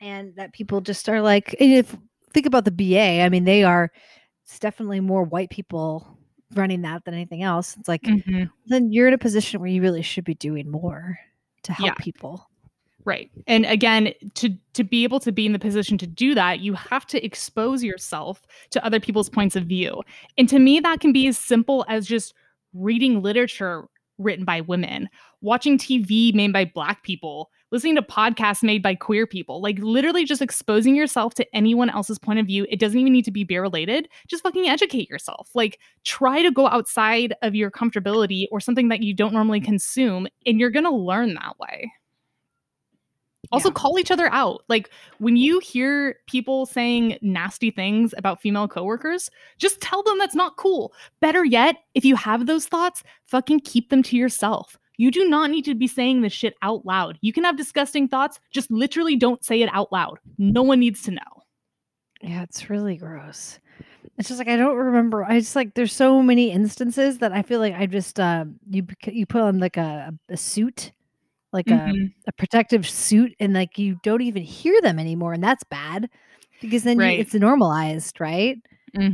And 0.00 0.34
that 0.36 0.52
people 0.52 0.80
just 0.80 1.08
are 1.08 1.20
like 1.22 1.54
and 1.60 1.72
if 1.72 1.96
think 2.32 2.46
about 2.46 2.64
the 2.64 2.70
BA, 2.70 3.22
I 3.22 3.28
mean 3.28 3.44
they 3.44 3.62
are 3.64 3.90
it's 4.44 4.58
definitely 4.58 5.00
more 5.00 5.22
white 5.24 5.50
people 5.50 6.18
running 6.54 6.82
that 6.82 7.04
than 7.04 7.14
anything 7.14 7.42
else. 7.42 7.76
It's 7.78 7.88
like 7.88 8.02
Mhm. 8.02 8.50
then 8.66 8.92
you're 8.92 9.08
in 9.08 9.14
a 9.14 9.18
position 9.18 9.60
where 9.60 9.68
you 9.70 9.82
really 9.82 10.02
should 10.02 10.24
be 10.24 10.34
doing 10.34 10.70
more 10.70 11.18
to 11.64 11.72
help 11.72 11.86
Yeah. 11.88 11.94
people. 11.98 12.48
Right. 13.06 13.30
And 13.46 13.64
again, 13.66 14.12
to 14.34 14.50
to 14.74 14.82
be 14.82 15.04
able 15.04 15.20
to 15.20 15.30
be 15.30 15.46
in 15.46 15.52
the 15.52 15.60
position 15.60 15.96
to 15.98 16.08
do 16.08 16.34
that, 16.34 16.58
you 16.58 16.74
have 16.74 17.06
to 17.06 17.24
expose 17.24 17.84
yourself 17.84 18.42
to 18.70 18.84
other 18.84 18.98
people's 18.98 19.28
points 19.28 19.54
of 19.54 19.64
view. 19.64 20.02
And 20.36 20.48
to 20.48 20.58
me 20.58 20.80
that 20.80 20.98
can 20.98 21.12
be 21.12 21.28
as 21.28 21.38
simple 21.38 21.84
as 21.88 22.06
just 22.06 22.34
reading 22.74 23.22
literature 23.22 23.84
written 24.18 24.44
by 24.44 24.60
women, 24.60 25.08
watching 25.40 25.78
TV 25.78 26.34
made 26.34 26.52
by 26.52 26.64
black 26.64 27.04
people, 27.04 27.50
listening 27.70 27.94
to 27.94 28.02
podcasts 28.02 28.64
made 28.64 28.82
by 28.82 28.96
queer 28.96 29.24
people. 29.24 29.62
Like 29.62 29.78
literally 29.78 30.24
just 30.24 30.42
exposing 30.42 30.96
yourself 30.96 31.32
to 31.34 31.46
anyone 31.54 31.90
else's 31.90 32.18
point 32.18 32.40
of 32.40 32.46
view. 32.46 32.66
It 32.68 32.80
doesn't 32.80 32.98
even 32.98 33.12
need 33.12 33.26
to 33.26 33.30
be 33.30 33.44
beer 33.44 33.62
related. 33.62 34.08
Just 34.26 34.42
fucking 34.42 34.68
educate 34.68 35.08
yourself. 35.08 35.50
Like 35.54 35.78
try 36.02 36.42
to 36.42 36.50
go 36.50 36.66
outside 36.66 37.34
of 37.42 37.54
your 37.54 37.70
comfortability 37.70 38.46
or 38.50 38.58
something 38.58 38.88
that 38.88 39.04
you 39.04 39.14
don't 39.14 39.32
normally 39.32 39.60
consume 39.60 40.26
and 40.44 40.58
you're 40.58 40.70
going 40.70 40.84
to 40.84 40.90
learn 40.90 41.34
that 41.34 41.56
way. 41.60 41.92
Also, 43.52 43.68
Yeah. 43.70 43.74
call 43.74 43.98
each 43.98 44.10
other 44.10 44.28
out. 44.32 44.62
Like 44.68 44.90
when 45.18 45.36
you 45.36 45.58
hear 45.60 46.16
people 46.26 46.66
saying 46.66 47.18
nasty 47.22 47.70
things 47.70 48.14
about 48.16 48.40
female 48.40 48.68
coworkers, 48.68 49.30
just 49.58 49.80
tell 49.80 50.02
them 50.02 50.18
that's 50.18 50.34
not 50.34 50.56
cool. 50.56 50.92
Better 51.20 51.44
yet, 51.44 51.76
if 51.94 52.04
you 52.04 52.16
have 52.16 52.46
those 52.46 52.66
thoughts, 52.66 53.02
fucking 53.26 53.60
keep 53.60 53.90
them 53.90 54.02
to 54.04 54.16
yourself. 54.16 54.76
You 54.98 55.10
do 55.10 55.28
not 55.28 55.50
need 55.50 55.64
to 55.66 55.74
be 55.74 55.86
saying 55.86 56.22
this 56.22 56.32
shit 56.32 56.54
out 56.62 56.86
loud. 56.86 57.18
You 57.20 57.32
can 57.32 57.44
have 57.44 57.56
disgusting 57.58 58.08
thoughts, 58.08 58.40
just 58.50 58.70
literally 58.70 59.14
don't 59.16 59.44
say 59.44 59.60
it 59.60 59.68
out 59.72 59.92
loud. 59.92 60.18
No 60.38 60.62
one 60.62 60.80
needs 60.80 61.02
to 61.02 61.10
know. 61.10 61.20
Yeah, 62.22 62.42
it's 62.42 62.70
really 62.70 62.96
gross. 62.96 63.58
It's 64.18 64.28
just 64.28 64.38
like 64.38 64.48
I 64.48 64.56
don't 64.56 64.76
remember. 64.76 65.22
I 65.24 65.38
just 65.38 65.54
like 65.54 65.74
there's 65.74 65.92
so 65.92 66.22
many 66.22 66.50
instances 66.50 67.18
that 67.18 67.32
I 67.32 67.42
feel 67.42 67.60
like 67.60 67.74
I 67.74 67.84
just 67.84 68.18
uh 68.18 68.46
you 68.70 68.86
you 69.06 69.26
put 69.26 69.42
on 69.42 69.58
like 69.58 69.76
a 69.76 70.14
a 70.30 70.36
suit, 70.38 70.92
like 71.56 71.72
a 71.72 71.96
Mhm. 71.96 72.14
a 72.28 72.32
protective 72.34 72.88
suit, 72.88 73.34
and 73.40 73.54
like 73.54 73.78
you 73.78 73.98
don't 74.04 74.22
even 74.22 74.44
hear 74.44 74.80
them 74.82 74.98
anymore, 75.00 75.34
and 75.34 75.44
that's 75.44 75.64
bad 75.64 76.10
because 76.60 76.84
then 76.84 77.00
you, 77.00 77.12
it's 77.12 77.34
normalized, 77.34 78.20
right? 78.20 78.58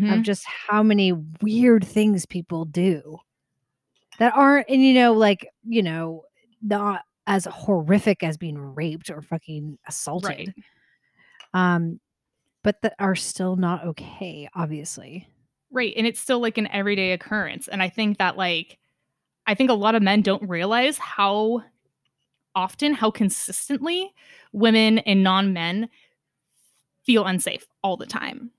Of 0.08 0.22
Mhm. 0.22 0.25
just 0.25 0.44
how 0.46 0.82
many 0.84 1.12
weird 1.42 1.84
things 1.87 2.26
people 2.26 2.66
do 2.66 3.18
that 4.18 4.34
aren't, 4.34 4.68
and 4.68 4.82
you 4.84 4.94
know, 4.94 5.12
like 5.14 5.49
you 5.64 5.82
know, 5.82 6.25
not 6.62 7.02
as 7.26 7.44
horrific 7.46 8.22
as 8.22 8.37
being 8.38 8.58
raped 8.58 9.11
or 9.11 9.22
fucking 9.22 9.78
assaulted 9.87 10.49
Right. 10.49 10.54
um 11.54 12.00
but 12.64 12.80
that 12.82 12.94
are 12.99 13.16
still 13.16 13.56
not 13.56 13.84
okay 13.84 14.49
obviously 14.54 15.28
Right. 15.70 15.94
And 15.96 16.06
it's 16.06 16.20
still 16.20 16.40
like 16.40 16.58
an 16.58 16.66
everyday 16.68 17.12
occurrence. 17.12 17.68
And 17.68 17.82
I 17.82 17.88
think 17.88 18.18
that, 18.18 18.37
like, 18.37 18.78
I 19.46 19.54
think 19.54 19.70
a 19.70 19.75
lot 19.75 19.94
of 19.94 20.02
men 20.02 20.22
don't 20.22 20.49
realize 20.49 20.99
how 20.99 21.62
often, 22.54 22.94
how 22.94 23.11
consistently 23.11 24.12
women 24.52 24.99
and 25.00 25.23
non 25.23 25.52
men 25.52 25.88
feel 27.04 27.25
unsafe 27.25 27.66
all 27.82 27.97
the 27.97 28.06
time. 28.06 28.50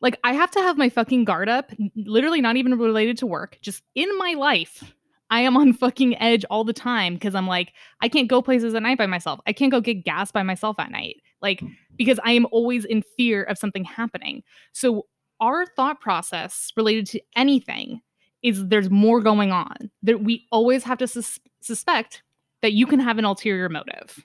Like, 0.00 0.18
I 0.24 0.32
have 0.32 0.50
to 0.52 0.60
have 0.60 0.78
my 0.78 0.88
fucking 0.88 1.24
guard 1.24 1.48
up, 1.48 1.72
literally 1.96 2.40
not 2.40 2.56
even 2.56 2.78
related 2.78 3.18
to 3.18 3.26
work, 3.26 3.58
just 3.60 3.82
in 3.94 4.08
my 4.18 4.34
life. 4.34 4.94
I 5.30 5.40
am 5.40 5.56
on 5.56 5.72
fucking 5.72 6.20
edge 6.20 6.44
all 6.50 6.64
the 6.64 6.72
time 6.72 7.14
because 7.14 7.34
I'm 7.34 7.46
like, 7.46 7.72
I 8.00 8.08
can't 8.08 8.28
go 8.28 8.40
places 8.40 8.74
at 8.74 8.82
night 8.82 8.98
by 8.98 9.06
myself. 9.06 9.40
I 9.46 9.52
can't 9.52 9.70
go 9.70 9.80
get 9.80 10.04
gas 10.04 10.32
by 10.32 10.42
myself 10.42 10.76
at 10.78 10.90
night. 10.90 11.16
Like, 11.42 11.60
mm. 11.60 11.74
because 11.96 12.18
I 12.24 12.32
am 12.32 12.46
always 12.50 12.84
in 12.84 13.02
fear 13.16 13.42
of 13.44 13.58
something 13.58 13.84
happening. 13.84 14.42
So, 14.72 15.06
our 15.40 15.66
thought 15.66 16.00
process 16.00 16.72
related 16.76 17.06
to 17.06 17.20
anything 17.36 18.00
is 18.42 18.66
there's 18.66 18.90
more 18.90 19.20
going 19.20 19.52
on. 19.52 19.90
That 20.02 20.24
we 20.24 20.46
always 20.50 20.82
have 20.84 20.98
to 20.98 21.06
sus- 21.06 21.38
suspect 21.60 22.22
that 22.62 22.72
you 22.72 22.86
can 22.86 23.00
have 23.00 23.18
an 23.18 23.24
ulterior 23.24 23.68
motive. 23.68 24.24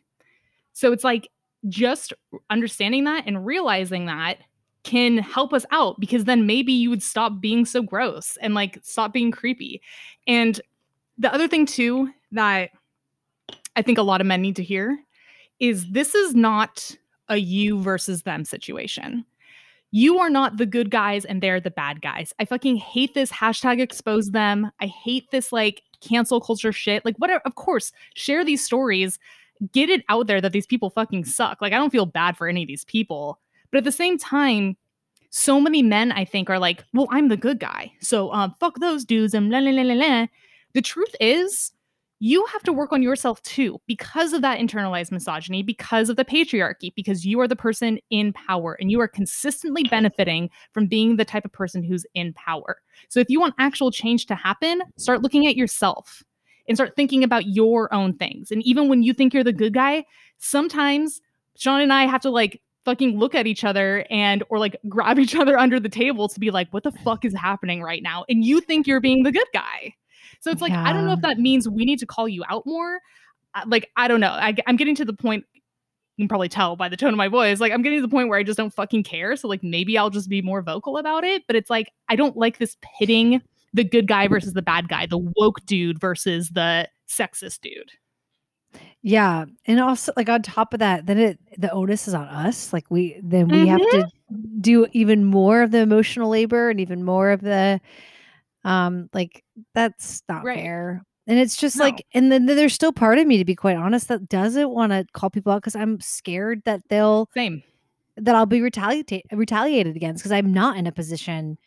So 0.73 0.91
it's 0.91 1.03
like 1.03 1.29
just 1.69 2.13
understanding 2.49 3.03
that 3.05 3.23
and 3.25 3.45
realizing 3.45 4.05
that 4.07 4.37
can 4.83 5.17
help 5.17 5.53
us 5.53 5.65
out 5.71 5.99
because 5.99 6.25
then 6.25 6.45
maybe 6.45 6.73
you 6.73 6.89
would 6.89 7.03
stop 7.03 7.39
being 7.39 7.65
so 7.65 7.81
gross 7.81 8.37
and 8.41 8.53
like 8.53 8.79
stop 8.83 9.13
being 9.13 9.31
creepy. 9.31 9.81
And 10.27 10.59
the 11.17 11.33
other 11.33 11.47
thing 11.47 11.65
too 11.65 12.09
that 12.31 12.71
I 13.75 13.81
think 13.81 13.97
a 13.97 14.03
lot 14.03 14.21
of 14.21 14.27
men 14.27 14.41
need 14.41 14.55
to 14.57 14.63
hear 14.63 14.97
is 15.59 15.89
this 15.91 16.13
is 16.15 16.35
not 16.35 16.95
a 17.29 17.37
you 17.37 17.81
versus 17.81 18.23
them 18.23 18.43
situation. 18.43 19.25
You 19.91 20.19
are 20.19 20.29
not 20.29 20.57
the 20.57 20.65
good 20.65 20.89
guys 20.89 21.23
and 21.23 21.41
they're 21.41 21.61
the 21.61 21.71
bad 21.71 22.01
guys. 22.01 22.33
I 22.39 22.45
fucking 22.45 22.77
hate 22.77 23.13
this 23.13 23.31
hashtag 23.31 23.79
expose 23.79 24.31
them. 24.31 24.71
I 24.81 24.87
hate 24.87 25.29
this 25.31 25.51
like 25.51 25.83
cancel 26.03 26.41
culture 26.41 26.71
shit. 26.71 27.05
Like, 27.05 27.15
whatever, 27.17 27.41
of 27.45 27.55
course, 27.55 27.91
share 28.15 28.43
these 28.43 28.63
stories, 28.63 29.19
get 29.71 29.89
it 29.89 30.03
out 30.09 30.27
there 30.27 30.41
that 30.41 30.51
these 30.51 30.67
people 30.67 30.89
fucking 30.89 31.25
suck. 31.25 31.61
Like, 31.61 31.73
I 31.73 31.77
don't 31.77 31.91
feel 31.91 32.05
bad 32.05 32.37
for 32.37 32.47
any 32.47 32.63
of 32.63 32.67
these 32.67 32.85
people. 32.85 33.39
But 33.71 33.79
at 33.79 33.83
the 33.83 33.91
same 33.91 34.17
time, 34.17 34.77
so 35.29 35.59
many 35.59 35.81
men, 35.81 36.11
I 36.11 36.25
think, 36.25 36.49
are 36.49 36.59
like, 36.59 36.83
well, 36.93 37.07
I'm 37.09 37.27
the 37.27 37.37
good 37.37 37.59
guy. 37.59 37.91
So 37.99 38.31
um, 38.31 38.53
fuck 38.59 38.79
those 38.79 39.03
dudes 39.03 39.33
and 39.33 39.49
la 39.49 39.59
la 39.59 39.71
la 39.71 39.81
la 39.81 39.95
la. 39.95 40.27
The 40.73 40.81
truth 40.81 41.15
is, 41.19 41.71
you 42.23 42.45
have 42.45 42.63
to 42.63 42.71
work 42.71 42.93
on 42.93 43.03
yourself 43.03 43.41
too 43.41 43.81
because 43.85 44.31
of 44.31 44.41
that 44.41 44.57
internalized 44.57 45.11
misogyny, 45.11 45.61
because 45.61 46.09
of 46.09 46.15
the 46.15 46.23
patriarchy, 46.23 46.93
because 46.95 47.25
you 47.25 47.37
are 47.41 47.49
the 47.49 47.55
person 47.55 47.99
in 48.11 48.31
power 48.31 48.77
and 48.79 48.89
you 48.89 49.01
are 49.01 49.09
consistently 49.09 49.83
benefiting 49.83 50.49
from 50.73 50.87
being 50.87 51.17
the 51.17 51.25
type 51.25 51.43
of 51.43 51.51
person 51.51 51.83
who's 51.83 52.05
in 52.13 52.31
power. 52.31 52.77
So 53.09 53.19
if 53.19 53.29
you 53.29 53.41
want 53.41 53.55
actual 53.59 53.91
change 53.91 54.25
to 54.27 54.35
happen, 54.35 54.81
start 54.97 55.21
looking 55.21 55.47
at 55.47 55.57
yourself 55.57 56.23
and 56.65 56.77
start 56.77 56.95
thinking 56.95 57.25
about 57.25 57.47
your 57.47 57.93
own 57.93 58.15
things. 58.15 58.51
And 58.51 58.63
even 58.63 58.87
when 58.87 59.03
you 59.03 59.11
think 59.11 59.33
you're 59.33 59.43
the 59.43 59.51
good 59.51 59.73
guy, 59.73 60.05
sometimes 60.37 61.19
Sean 61.57 61.81
and 61.81 61.91
I 61.91 62.05
have 62.05 62.21
to 62.21 62.29
like 62.29 62.61
fucking 62.85 63.19
look 63.19 63.35
at 63.35 63.47
each 63.47 63.65
other 63.65 64.05
and 64.09 64.45
or 64.49 64.59
like 64.59 64.77
grab 64.87 65.19
each 65.19 65.35
other 65.35 65.59
under 65.59 65.77
the 65.77 65.89
table 65.89 66.29
to 66.29 66.39
be 66.39 66.51
like, 66.51 66.69
what 66.71 66.83
the 66.83 66.91
fuck 67.03 67.25
is 67.25 67.35
happening 67.35 67.83
right 67.83 68.01
now? 68.01 68.23
And 68.29 68.45
you 68.45 68.61
think 68.61 68.87
you're 68.87 69.01
being 69.01 69.23
the 69.23 69.31
good 69.33 69.47
guy. 69.53 69.95
So 70.43 70.51
it's 70.51 70.61
like, 70.61 70.73
I 70.73 70.91
don't 70.91 71.05
know 71.05 71.13
if 71.13 71.21
that 71.21 71.39
means 71.39 71.69
we 71.69 71.85
need 71.85 71.99
to 71.99 72.05
call 72.05 72.27
you 72.27 72.43
out 72.49 72.65
more. 72.65 72.99
Like, 73.65 73.89
I 73.95 74.09
don't 74.09 74.19
know. 74.19 74.31
I, 74.31 74.53
I'm 74.67 74.75
getting 74.75 74.93
to 74.95 75.05
the 75.05 75.13
point, 75.13 75.45
you 76.17 76.23
can 76.23 76.27
probably 76.27 76.49
tell 76.49 76.75
by 76.75 76.89
the 76.89 76.97
tone 76.97 77.13
of 77.13 77.15
my 77.15 77.29
voice, 77.29 77.61
like, 77.61 77.71
I'm 77.71 77.81
getting 77.81 77.99
to 77.99 78.01
the 78.01 78.11
point 78.11 78.27
where 78.27 78.37
I 78.37 78.43
just 78.43 78.57
don't 78.57 78.73
fucking 78.73 79.03
care. 79.03 79.37
So, 79.37 79.47
like, 79.47 79.63
maybe 79.63 79.97
I'll 79.97 80.09
just 80.09 80.27
be 80.27 80.41
more 80.41 80.61
vocal 80.61 80.97
about 80.97 81.23
it. 81.23 81.43
But 81.47 81.55
it's 81.55 81.69
like, 81.69 81.93
I 82.09 82.17
don't 82.17 82.35
like 82.35 82.57
this 82.57 82.75
pitting 82.99 83.41
the 83.73 83.85
good 83.85 84.05
guy 84.05 84.27
versus 84.27 84.51
the 84.51 84.61
bad 84.61 84.89
guy, 84.89 85.05
the 85.05 85.17
woke 85.37 85.65
dude 85.65 85.97
versus 85.97 86.49
the 86.49 86.89
sexist 87.09 87.61
dude. 87.61 87.91
yeah 89.01 89.45
and 89.65 89.79
also 89.79 90.11
like 90.15 90.29
on 90.29 90.41
top 90.41 90.73
of 90.73 90.79
that 90.79 91.05
then 91.05 91.17
it 91.17 91.39
the 91.57 91.71
onus 91.71 92.07
is 92.07 92.13
on 92.13 92.27
us 92.27 92.73
like 92.73 92.89
we 92.89 93.19
then 93.21 93.47
we 93.47 93.67
have 93.67 93.79
to 93.79 93.85
mm-hmm. 94.31 94.61
do 94.61 94.87
even 94.93 95.25
more 95.25 95.61
of 95.61 95.71
the 95.71 95.79
emotional 95.79 96.29
labor 96.29 96.69
and 96.69 96.79
even 96.79 97.03
more 97.03 97.29
of 97.29 97.41
the 97.41 97.79
um 98.63 99.09
like 99.13 99.43
that's 99.73 100.23
not 100.29 100.43
Right. 100.43 100.59
fair 100.59 101.03
and 101.27 101.39
it's 101.39 101.55
just 101.57 101.77
No. 101.77 101.85
like 101.85 102.05
and 102.13 102.31
then 102.31 102.45
there's 102.45 102.73
still 102.73 102.93
part 102.93 103.17
of 103.19 103.27
me 103.27 103.37
to 103.37 103.45
be 103.45 103.55
quite 103.55 103.75
honest 103.77 104.07
that 104.07 104.29
doesn't 104.29 104.69
want 104.69 104.91
to 104.91 105.05
call 105.13 105.29
people 105.29 105.51
out 105.51 105.61
because 105.61 105.75
i'm 105.75 105.99
scared 105.99 106.61
that 106.65 106.81
they'll 106.89 107.29
Same. 107.33 107.61
that 108.17 108.35
I'll 108.35 108.45
be 108.45 108.61
retaliate 108.61 109.23
retaliated 109.31 109.95
against 109.95 110.21
because 110.21 110.31
I'm 110.31 110.53
not 110.53 110.77
in 110.77 110.85
a 110.87 110.91
position. 110.91 111.57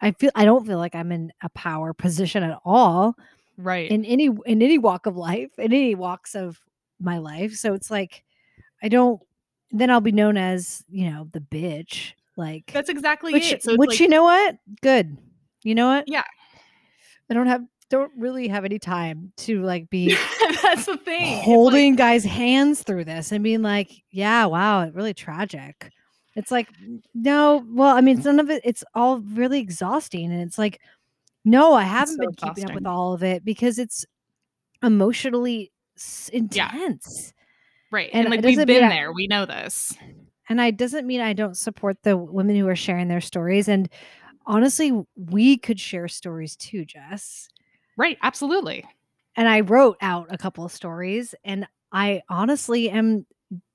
I 0.00 0.12
feel 0.12 0.30
I 0.34 0.46
don't 0.46 0.66
feel 0.66 0.78
like 0.78 0.94
I'm 0.94 1.12
in 1.12 1.30
a 1.42 1.50
power 1.50 1.92
position 1.92 2.42
at 2.42 2.58
all 2.64 3.14
Right. 3.58 3.90
in 3.90 4.06
any 4.06 4.30
in 4.46 4.62
any 4.62 4.78
walk 4.78 5.04
of 5.04 5.16
life, 5.18 5.50
in 5.58 5.72
any 5.74 5.94
walks 5.94 6.34
of 6.34 6.58
my 6.98 7.18
life. 7.18 7.52
So 7.54 7.74
it's 7.74 7.90
like 7.90 8.24
I 8.82 8.88
don't. 8.88 9.20
Then 9.72 9.90
I'll 9.90 10.00
be 10.00 10.10
known 10.12 10.38
as 10.38 10.82
you 10.88 11.10
know 11.10 11.28
the 11.32 11.40
bitch, 11.40 12.12
like 12.36 12.70
That's 12.72 12.88
exactly 12.88 13.34
which 13.34 13.52
it. 13.52 13.62
So 13.62 13.76
which 13.76 13.90
like, 13.90 14.00
you 14.00 14.08
know 14.08 14.24
what? 14.24 14.56
Good. 14.80 15.18
You 15.64 15.74
know 15.74 15.86
what? 15.88 16.04
Yeah. 16.08 16.24
I 17.30 17.34
don't 17.34 17.46
have 17.46 17.62
don't 17.88 18.12
really 18.16 18.48
have 18.48 18.64
any 18.64 18.78
time 18.78 19.32
to 19.36 19.62
like 19.62 19.90
be 19.90 20.16
that's 20.62 20.86
the 20.86 20.96
thing. 20.96 21.22
It's 21.22 21.36
like- 21.38 21.44
holding 21.44 21.96
guys' 21.96 22.24
hands 22.24 22.82
through 22.82 23.04
this 23.04 23.32
and 23.32 23.42
being 23.44 23.62
like, 23.62 23.90
yeah, 24.10 24.46
wow, 24.46 24.82
it 24.82 24.94
really 24.94 25.14
tragic. 25.14 25.90
It's 26.36 26.50
like, 26.50 26.68
no, 27.12 27.64
well, 27.68 27.96
I 27.96 28.00
mean, 28.00 28.14
mm. 28.14 28.18
it's 28.18 28.26
none 28.26 28.38
of 28.40 28.50
it, 28.50 28.62
it's 28.64 28.84
all 28.94 29.18
really 29.20 29.58
exhausting. 29.58 30.30
And 30.32 30.40
it's 30.40 30.58
like, 30.58 30.80
no, 31.44 31.74
I 31.74 31.82
haven't 31.82 32.16
so 32.16 32.20
been 32.20 32.34
keeping 32.34 32.70
up 32.70 32.74
with 32.74 32.86
all 32.86 33.12
of 33.12 33.22
it 33.22 33.44
because 33.44 33.78
it's 33.78 34.06
emotionally 34.82 35.72
intense. 36.32 37.32
right. 37.90 38.10
and 38.12 38.26
And, 38.26 38.30
like 38.30 38.44
we've 38.44 38.64
been 38.66 38.84
I- 38.84 38.88
there. 38.88 39.12
We 39.12 39.26
know 39.26 39.46
this. 39.46 39.94
And 40.48 40.60
I 40.60 40.72
doesn't 40.72 41.06
mean 41.06 41.20
I 41.20 41.32
don't 41.32 41.56
support 41.56 42.02
the 42.02 42.16
women 42.16 42.56
who 42.56 42.66
are 42.66 42.76
sharing 42.76 43.06
their 43.06 43.20
stories. 43.20 43.68
And 43.68 43.88
honestly, 44.46 44.92
we 45.16 45.56
could 45.56 45.78
share 45.80 46.08
stories 46.08 46.56
too, 46.56 46.84
Jess. 46.84 47.48
Right. 47.96 48.18
Absolutely. 48.22 48.84
and 49.36 49.48
I 49.48 49.60
wrote 49.60 49.96
out 50.00 50.26
a 50.30 50.38
couple 50.38 50.64
of 50.64 50.72
stories, 50.72 51.34
and 51.44 51.66
I 51.92 52.22
honestly 52.28 52.90
am, 52.90 53.26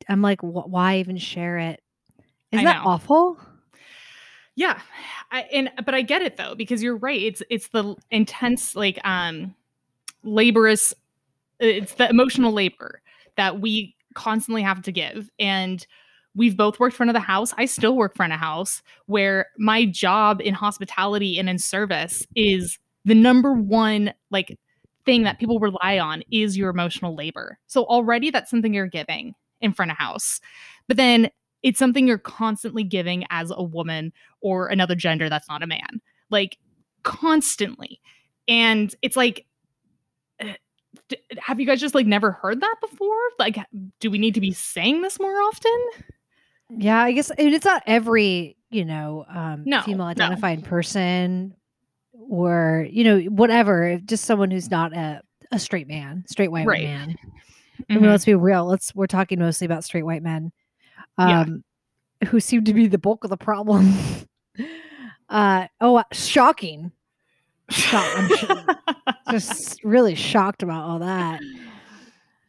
I'm 0.09 0.21
like, 0.21 0.41
"Wh- 0.41 0.67
why 0.69 0.97
even 0.97 1.17
share 1.17 1.57
it? 1.57 1.81
I 2.53 2.57
Isn't 2.57 2.65
that 2.65 2.81
awful? 2.85 3.37
Yeah. 4.55 4.79
I, 5.31 5.41
and 5.51 5.69
but 5.85 5.93
I 5.93 6.01
get 6.01 6.21
it 6.21 6.37
though 6.37 6.55
because 6.55 6.81
you're 6.81 6.95
right. 6.97 7.21
It's 7.21 7.43
it's 7.49 7.67
the 7.69 7.95
intense 8.11 8.75
like 8.75 8.99
um 9.05 9.53
laborious 10.23 10.93
it's 11.59 11.93
the 11.95 12.09
emotional 12.09 12.51
labor 12.53 13.01
that 13.37 13.59
we 13.59 13.95
constantly 14.13 14.61
have 14.61 14.81
to 14.83 14.91
give. 14.91 15.29
And 15.39 15.85
we've 16.35 16.57
both 16.57 16.79
worked 16.79 16.95
front 16.95 17.09
of 17.09 17.13
the 17.13 17.19
house. 17.19 17.53
I 17.57 17.65
still 17.65 17.95
work 17.95 18.15
front 18.15 18.33
of 18.33 18.39
house 18.39 18.81
where 19.05 19.47
my 19.57 19.85
job 19.85 20.41
in 20.41 20.53
hospitality 20.53 21.39
and 21.39 21.49
in 21.49 21.57
service 21.57 22.25
is 22.35 22.77
the 23.05 23.15
number 23.15 23.53
one 23.53 24.13
like 24.31 24.57
thing 25.05 25.23
that 25.23 25.39
people 25.39 25.59
rely 25.59 25.99
on 25.99 26.23
is 26.31 26.57
your 26.57 26.69
emotional 26.69 27.15
labor. 27.15 27.59
So 27.67 27.83
already 27.83 28.31
that's 28.31 28.49
something 28.49 28.73
you're 28.73 28.87
giving 28.87 29.33
in 29.61 29.71
front 29.71 29.91
of 29.91 29.97
house. 29.97 30.41
But 30.87 30.97
then 30.97 31.29
it's 31.63 31.79
something 31.79 32.07
you're 32.07 32.17
constantly 32.17 32.83
giving 32.83 33.25
as 33.29 33.51
a 33.55 33.63
woman 33.63 34.11
or 34.41 34.67
another 34.67 34.95
gender 34.95 35.29
that's 35.29 35.47
not 35.47 35.63
a 35.63 35.67
man. 35.67 36.01
Like 36.29 36.57
constantly. 37.03 38.01
And 38.47 38.93
it's 39.01 39.15
like 39.15 39.45
eh, 40.39 40.55
have 41.37 41.59
you 41.59 41.65
guys 41.65 41.79
just 41.79 41.95
like 41.95 42.07
never 42.07 42.31
heard 42.31 42.61
that 42.61 42.75
before? 42.81 43.15
Like 43.39 43.57
do 43.99 44.09
we 44.09 44.17
need 44.17 44.33
to 44.33 44.41
be 44.41 44.51
saying 44.51 45.01
this 45.01 45.19
more 45.19 45.35
often? 45.41 45.89
Yeah, 46.69 47.01
I 47.01 47.11
guess 47.11 47.29
and 47.31 47.53
it's 47.53 47.65
not 47.65 47.83
every, 47.85 48.57
you 48.69 48.85
know, 48.85 49.25
um 49.29 49.63
No, 49.65 49.81
female 49.81 50.05
no. 50.05 50.11
identified 50.11 50.63
person 50.63 51.55
or, 52.13 52.87
you 52.89 53.03
know, 53.03 53.19
whatever, 53.21 53.99
just 54.05 54.25
someone 54.25 54.51
who's 54.51 54.71
not 54.71 54.93
a 54.93 55.21
a 55.51 55.59
straight 55.59 55.87
man, 55.87 56.23
straight 56.27 56.51
white 56.51 56.65
Right. 56.65 56.83
man. 56.83 57.15
I 57.89 57.93
mean, 57.93 58.03
Mhm. 58.03 58.07
let's 58.09 58.25
be 58.25 58.33
real. 58.35 58.65
Let's 58.65 58.95
we're 58.95 59.05
talking 59.07 59.37
mostly 59.39 59.65
about 59.65 59.83
straight 59.83 60.03
white 60.05 60.23
men. 60.23 60.51
Yeah. 61.19 61.41
Um 61.41 61.63
who 62.29 62.39
seem 62.39 62.63
to 62.63 62.73
be 62.73 62.87
the 62.87 62.97
bulk 62.97 63.23
of 63.23 63.29
the 63.29 63.37
problem. 63.37 63.93
uh 65.29 65.67
oh, 65.81 66.03
shocking. 66.11 66.91
Shock- 67.69 68.79
just 69.31 69.83
really 69.83 70.15
shocked 70.15 70.63
about 70.63 70.83
all 70.83 70.99
that. 70.99 71.41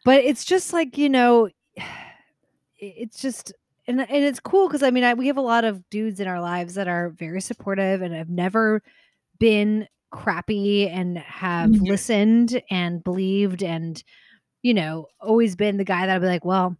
But 0.05 0.25
it's 0.25 0.45
just 0.45 0.73
like, 0.73 0.97
you 0.99 1.09
know, 1.09 1.49
it's 2.79 3.21
just 3.21 3.53
and 3.89 4.01
and 4.01 4.25
it's 4.25 4.41
cool 4.41 4.69
because 4.69 4.83
I 4.83 4.91
mean, 4.91 5.05
I, 5.05 5.15
we 5.15 5.27
have 5.29 5.37
a 5.37 5.41
lot 5.43 5.65
of 5.65 5.89
dudes 5.91 6.21
in 6.21 6.29
our 6.29 6.41
lives 6.41 6.75
that 6.75 6.89
are 6.89 7.11
very 7.11 7.41
supportive 7.41 8.03
and 8.03 8.15
have 8.15 8.29
never 8.31 8.83
been 9.39 9.89
crappy 10.11 10.89
and 10.89 11.19
have 11.19 11.71
Mhm. 11.73 11.89
listened 11.89 12.63
and 12.71 13.03
believed 13.05 13.63
and 13.63 14.03
you 14.63 14.75
know 14.75 15.07
always 15.21 15.57
been 15.57 15.77
the 15.79 15.85
guy 15.85 16.07
that 16.07 16.15
I'd 16.17 16.21
be 16.21 16.27
like, 16.29 16.45
well, 16.45 16.77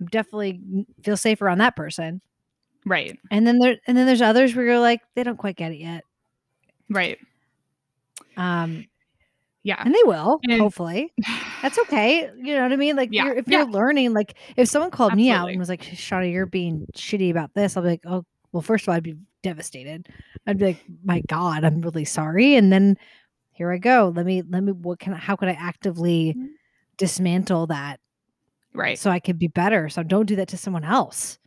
I'm 0.00 0.06
definitely 0.06 0.60
feel 1.04 1.16
safe 1.16 1.42
around 1.42 1.58
that 1.58 1.76
person. 1.76 2.20
right. 2.86 3.18
And 3.30 3.46
then 3.46 3.58
there 3.58 3.76
and 3.86 3.96
then 3.96 4.06
there's 4.06 4.22
others 4.22 4.54
where 4.56 4.64
you're 4.66 4.80
like, 4.80 5.00
they 5.16 5.22
don't 5.22 5.36
quite 5.38 5.56
get 5.56 5.72
it 5.72 5.78
yet. 5.78 6.04
Right. 6.88 7.18
Um, 8.36 8.86
Yeah. 9.62 9.82
and 9.84 9.94
they 9.94 10.02
will, 10.04 10.40
And- 10.48 10.60
hopefully. 10.60 11.12
That's 11.62 11.78
okay. 11.80 12.30
You 12.36 12.54
know 12.56 12.62
what 12.62 12.72
I 12.72 12.76
mean? 12.76 12.96
Like 12.96 13.10
Yeah, 13.12 13.26
you're, 13.26 13.34
if 13.36 13.48
you're 13.48 13.66
learning, 13.66 14.14
like 14.14 14.34
if 14.56 14.68
someone 14.68 14.90
called 14.90 15.14
me 15.14 15.30
out 15.30 15.50
and 15.50 15.58
was 15.58 15.68
like, 15.68 15.82
Shauna, 15.82 16.32
you're 16.32 16.46
being 16.46 16.86
shitty 16.96 17.30
about 17.30 17.52
this, 17.54 17.76
I'll 17.76 17.82
be 17.82 17.90
like, 17.90 18.02
oh, 18.06 18.24
well, 18.52 18.62
first 18.62 18.84
of 18.84 18.88
all, 18.88 18.94
I'd 18.94 19.02
be 19.02 19.16
devastated. 19.42 20.08
I'd 20.46 20.58
be 20.58 20.64
like, 20.66 20.84
my 21.04 21.20
God, 21.28 21.64
I'm 21.64 21.80
really 21.82 22.04
sorry. 22.06 22.54
And 22.56 22.72
then 22.72 22.96
here 23.52 23.70
I 23.70 23.76
go. 23.78 24.12
Let 24.14 24.24
me, 24.24 24.42
let 24.48 24.62
me, 24.62 24.72
what 24.72 24.98
can 24.98 25.12
I, 25.12 25.18
how 25.18 25.36
can 25.36 25.48
I 25.48 25.52
actively 25.52 26.34
Mhm. 26.36 26.48
dismantle 26.96 27.66
that 27.68 28.00
Right. 28.72 28.98
so 28.98 29.10
I 29.10 29.20
could 29.20 29.38
be 29.38 29.48
better? 29.48 29.88
So 29.90 30.02
don't 30.02 30.26
do 30.26 30.36
that 30.36 30.48
to 30.48 30.56
someone 30.56 30.84
else. 30.84 31.38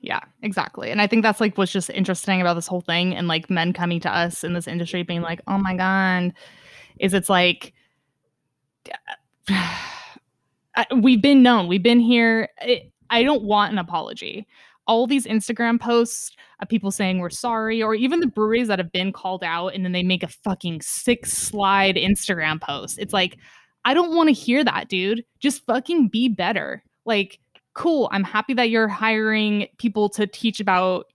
Yeah, 0.00 0.20
exactly. 0.42 0.90
And 0.90 1.00
I 1.00 1.06
think 1.06 1.22
that's 1.22 1.40
like 1.40 1.56
what's 1.56 1.72
just 1.72 1.88
interesting 1.88 2.42
about 2.42 2.54
this 2.54 2.66
whole 2.66 2.82
thing 2.82 3.14
and 3.16 3.26
like 3.26 3.48
men 3.48 3.72
coming 3.72 4.00
to 4.00 4.14
us 4.14 4.44
in 4.44 4.52
this 4.52 4.68
industry 4.68 5.02
being 5.02 5.22
like, 5.22 5.40
"Oh 5.46 5.56
my 5.56 5.74
god," 5.74 6.34
is 6.98 7.14
it's 7.14 7.28
like 7.28 7.72
we've 10.96 11.22
been 11.22 11.42
known, 11.42 11.68
we've 11.68 11.82
been 11.82 12.00
here. 12.00 12.48
I 13.10 13.22
don't 13.22 13.42
want 13.42 13.72
an 13.72 13.78
apology. 13.78 14.46
All 14.86 15.06
these 15.06 15.26
Instagram 15.26 15.80
posts 15.80 16.30
of 16.60 16.68
people 16.68 16.90
saying 16.90 17.18
we're 17.18 17.30
sorry, 17.30 17.82
or 17.82 17.94
even 17.94 18.20
the 18.20 18.26
breweries 18.26 18.68
that 18.68 18.78
have 18.78 18.92
been 18.92 19.12
called 19.12 19.42
out 19.42 19.68
and 19.68 19.84
then 19.84 19.92
they 19.92 20.02
make 20.02 20.22
a 20.22 20.28
fucking 20.28 20.82
six 20.82 21.32
slide 21.32 21.96
Instagram 21.96 22.60
post. 22.60 22.98
It's 22.98 23.12
like, 23.12 23.38
I 23.84 23.94
don't 23.94 24.14
want 24.14 24.28
to 24.28 24.34
hear 24.34 24.64
that, 24.64 24.88
dude. 24.88 25.24
Just 25.40 25.64
fucking 25.66 26.08
be 26.08 26.28
better. 26.28 26.82
Like, 27.06 27.38
cool. 27.74 28.08
I'm 28.12 28.24
happy 28.24 28.54
that 28.54 28.70
you're 28.70 28.88
hiring 28.88 29.68
people 29.78 30.08
to 30.10 30.26
teach 30.26 30.60
about 30.60 31.06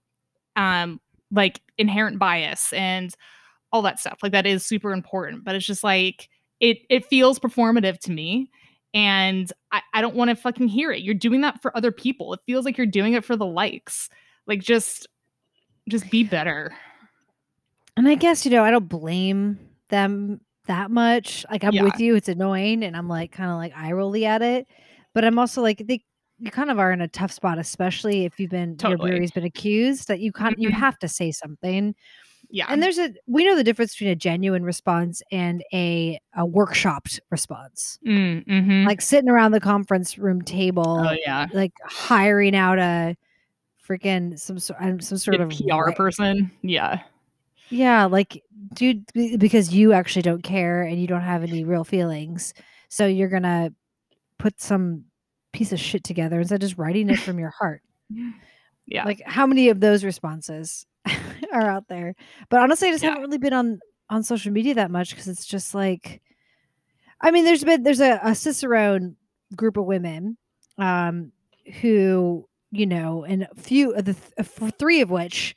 um 0.56 1.00
like 1.30 1.60
inherent 1.78 2.18
bias 2.18 2.72
and 2.72 3.14
all 3.72 3.82
that 3.82 3.98
stuff. 4.00 4.18
Like 4.22 4.32
that 4.32 4.46
is 4.46 4.64
super 4.66 4.92
important. 4.92 5.44
But 5.44 5.54
it's 5.54 5.66
just 5.66 5.84
like 5.84 6.28
it 6.60 6.78
it 6.90 7.06
feels 7.06 7.38
performative 7.38 7.98
to 8.00 8.12
me. 8.12 8.50
And 8.92 9.52
I, 9.70 9.82
I 9.94 10.00
don't 10.00 10.16
want 10.16 10.30
to 10.30 10.36
fucking 10.36 10.66
hear 10.68 10.90
it. 10.90 11.02
You're 11.02 11.14
doing 11.14 11.42
that 11.42 11.62
for 11.62 11.76
other 11.76 11.92
people. 11.92 12.34
It 12.34 12.40
feels 12.46 12.64
like 12.64 12.76
you're 12.76 12.86
doing 12.88 13.12
it 13.12 13.24
for 13.24 13.36
the 13.36 13.46
likes. 13.46 14.08
Like 14.46 14.60
just 14.60 15.06
just 15.88 16.10
be 16.10 16.24
better. 16.24 16.72
And 17.96 18.08
I 18.08 18.14
guess, 18.14 18.44
you 18.44 18.50
know, 18.50 18.64
I 18.64 18.70
don't 18.70 18.88
blame 18.88 19.58
them 19.88 20.40
that 20.66 20.90
much. 20.90 21.44
Like 21.50 21.64
I'm 21.64 21.72
Yeah. 21.74 21.82
with 21.84 21.98
you. 22.00 22.14
It's 22.14 22.28
annoying 22.28 22.82
and 22.84 22.96
I'm 22.96 23.08
like 23.08 23.32
kind 23.32 23.50
of 23.50 23.56
like 23.56 23.72
eye 23.76 23.92
rolly 23.92 24.24
at 24.26 24.42
it. 24.42 24.66
But 25.14 25.24
I'm 25.24 25.38
also 25.38 25.62
like 25.62 25.86
they 25.86 26.02
you 26.42 26.50
kind 26.50 26.70
of 26.70 26.78
are 26.78 26.90
in 26.90 27.02
a 27.02 27.08
tough 27.08 27.30
spot, 27.32 27.58
especially 27.58 28.24
if 28.24 28.40
you've 28.40 28.50
been 28.50 28.70
your 28.70 28.76
Totally. 28.92 29.10
brewery's 29.10 29.30
been 29.30 29.44
accused 29.44 30.08
that 30.08 30.20
you 30.20 30.32
kind 30.32 30.54
of, 30.54 30.58
you 30.58 30.70
Mhm. 30.70 30.74
have 30.74 30.98
to 31.00 31.08
say 31.08 31.30
something. 31.32 31.94
Yeah. 32.50 32.66
And 32.68 32.82
there's 32.82 32.98
a 32.98 33.14
we 33.26 33.44
know 33.44 33.54
the 33.54 33.64
difference 33.64 33.94
between 33.94 34.10
a 34.10 34.16
genuine 34.16 34.64
response 34.64 35.22
and 35.30 35.62
a 35.72 36.20
a 36.36 36.46
workshopped 36.46 37.20
response. 37.30 37.98
Mm, 38.06 38.46
mhm. 38.46 38.86
Like 38.86 39.00
sitting 39.00 39.30
around 39.30 39.52
the 39.52 39.60
conference 39.60 40.18
room 40.18 40.42
table, 40.42 41.06
oh 41.08 41.16
yeah. 41.24 41.46
like 41.52 41.72
hiring 41.84 42.56
out 42.56 42.78
a 42.78 43.16
freaking 43.86 44.38
some 44.38 44.58
sort 44.58 44.78
some 45.02 45.18
sort 45.18 45.40
of 45.40 45.50
PR 45.50 45.92
person. 45.92 46.50
Yeah. 46.62 47.00
Yeah, 47.70 48.06
like, 48.06 48.42
dude, 48.74 49.04
because 49.38 49.72
you 49.72 49.92
actually 49.92 50.22
don't 50.22 50.42
care 50.42 50.82
and 50.82 51.00
you 51.00 51.06
don't 51.06 51.20
have 51.22 51.44
any 51.44 51.64
real 51.64 51.84
feelings. 51.84 52.52
So 52.88 53.06
you're 53.06 53.28
going 53.28 53.44
to 53.44 53.72
put 54.38 54.60
some 54.60 55.04
piece 55.52 55.72
of 55.72 55.78
shit 55.78 56.02
together 56.02 56.40
instead 56.40 56.56
of 56.56 56.60
just 56.62 56.78
writing 56.78 57.08
it 57.10 57.20
from 57.20 57.38
your 57.38 57.50
heart. 57.50 57.82
Yeah. 58.86 59.04
Like, 59.04 59.22
how 59.24 59.46
many 59.46 59.68
of 59.68 59.78
those 59.78 60.02
responses 60.02 60.84
are 61.52 61.68
out 61.68 61.88
there? 61.88 62.14
But 62.48 62.60
honestly, 62.60 62.88
I 62.88 62.92
just 62.92 63.02
Yeah. 63.02 63.10
haven't 63.10 63.24
really 63.24 63.38
been 63.38 63.52
on 63.52 63.80
on 64.08 64.22
social 64.24 64.52
media 64.52 64.74
that 64.74 64.90
much 64.90 65.10
because 65.10 65.28
it's 65.28 65.46
just 65.46 65.72
like, 65.74 66.20
I 67.20 67.30
mean, 67.30 67.44
there's 67.44 67.62
been 67.64 67.82
there's 67.82 68.00
a, 68.00 68.18
a 68.22 68.34
Cicerone 68.34 69.16
group 69.54 69.76
of 69.76 69.84
women, 69.84 70.36
um, 70.78 71.32
who 71.80 72.46
you 72.72 72.86
know, 72.86 73.24
and 73.24 73.44
a 73.44 73.54
few 73.56 73.92
of 73.92 74.04
the 74.04 74.14
th- 74.14 74.72
three 74.78 75.00
of 75.00 75.10
which 75.10 75.56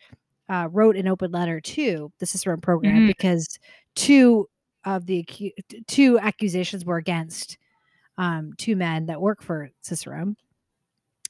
uh, 0.49 0.67
wrote 0.71 0.95
an 0.95 1.07
open 1.07 1.31
letter 1.31 1.61
to 1.61 2.11
the 2.19 2.25
Cicerone 2.25 2.59
program 2.61 3.03
Mhm. 3.03 3.07
because 3.07 3.47
two 3.95 4.47
of 4.85 5.05
the 5.05 5.23
acu- 5.23 5.51
two 5.87 6.17
accusations 6.19 6.83
were 6.85 6.97
against 6.97 7.57
um, 8.17 8.51
two 8.57 8.75
men 8.75 9.05
that 9.07 9.21
work 9.21 9.41
for 9.43 9.69
Cicerone. 9.81 10.35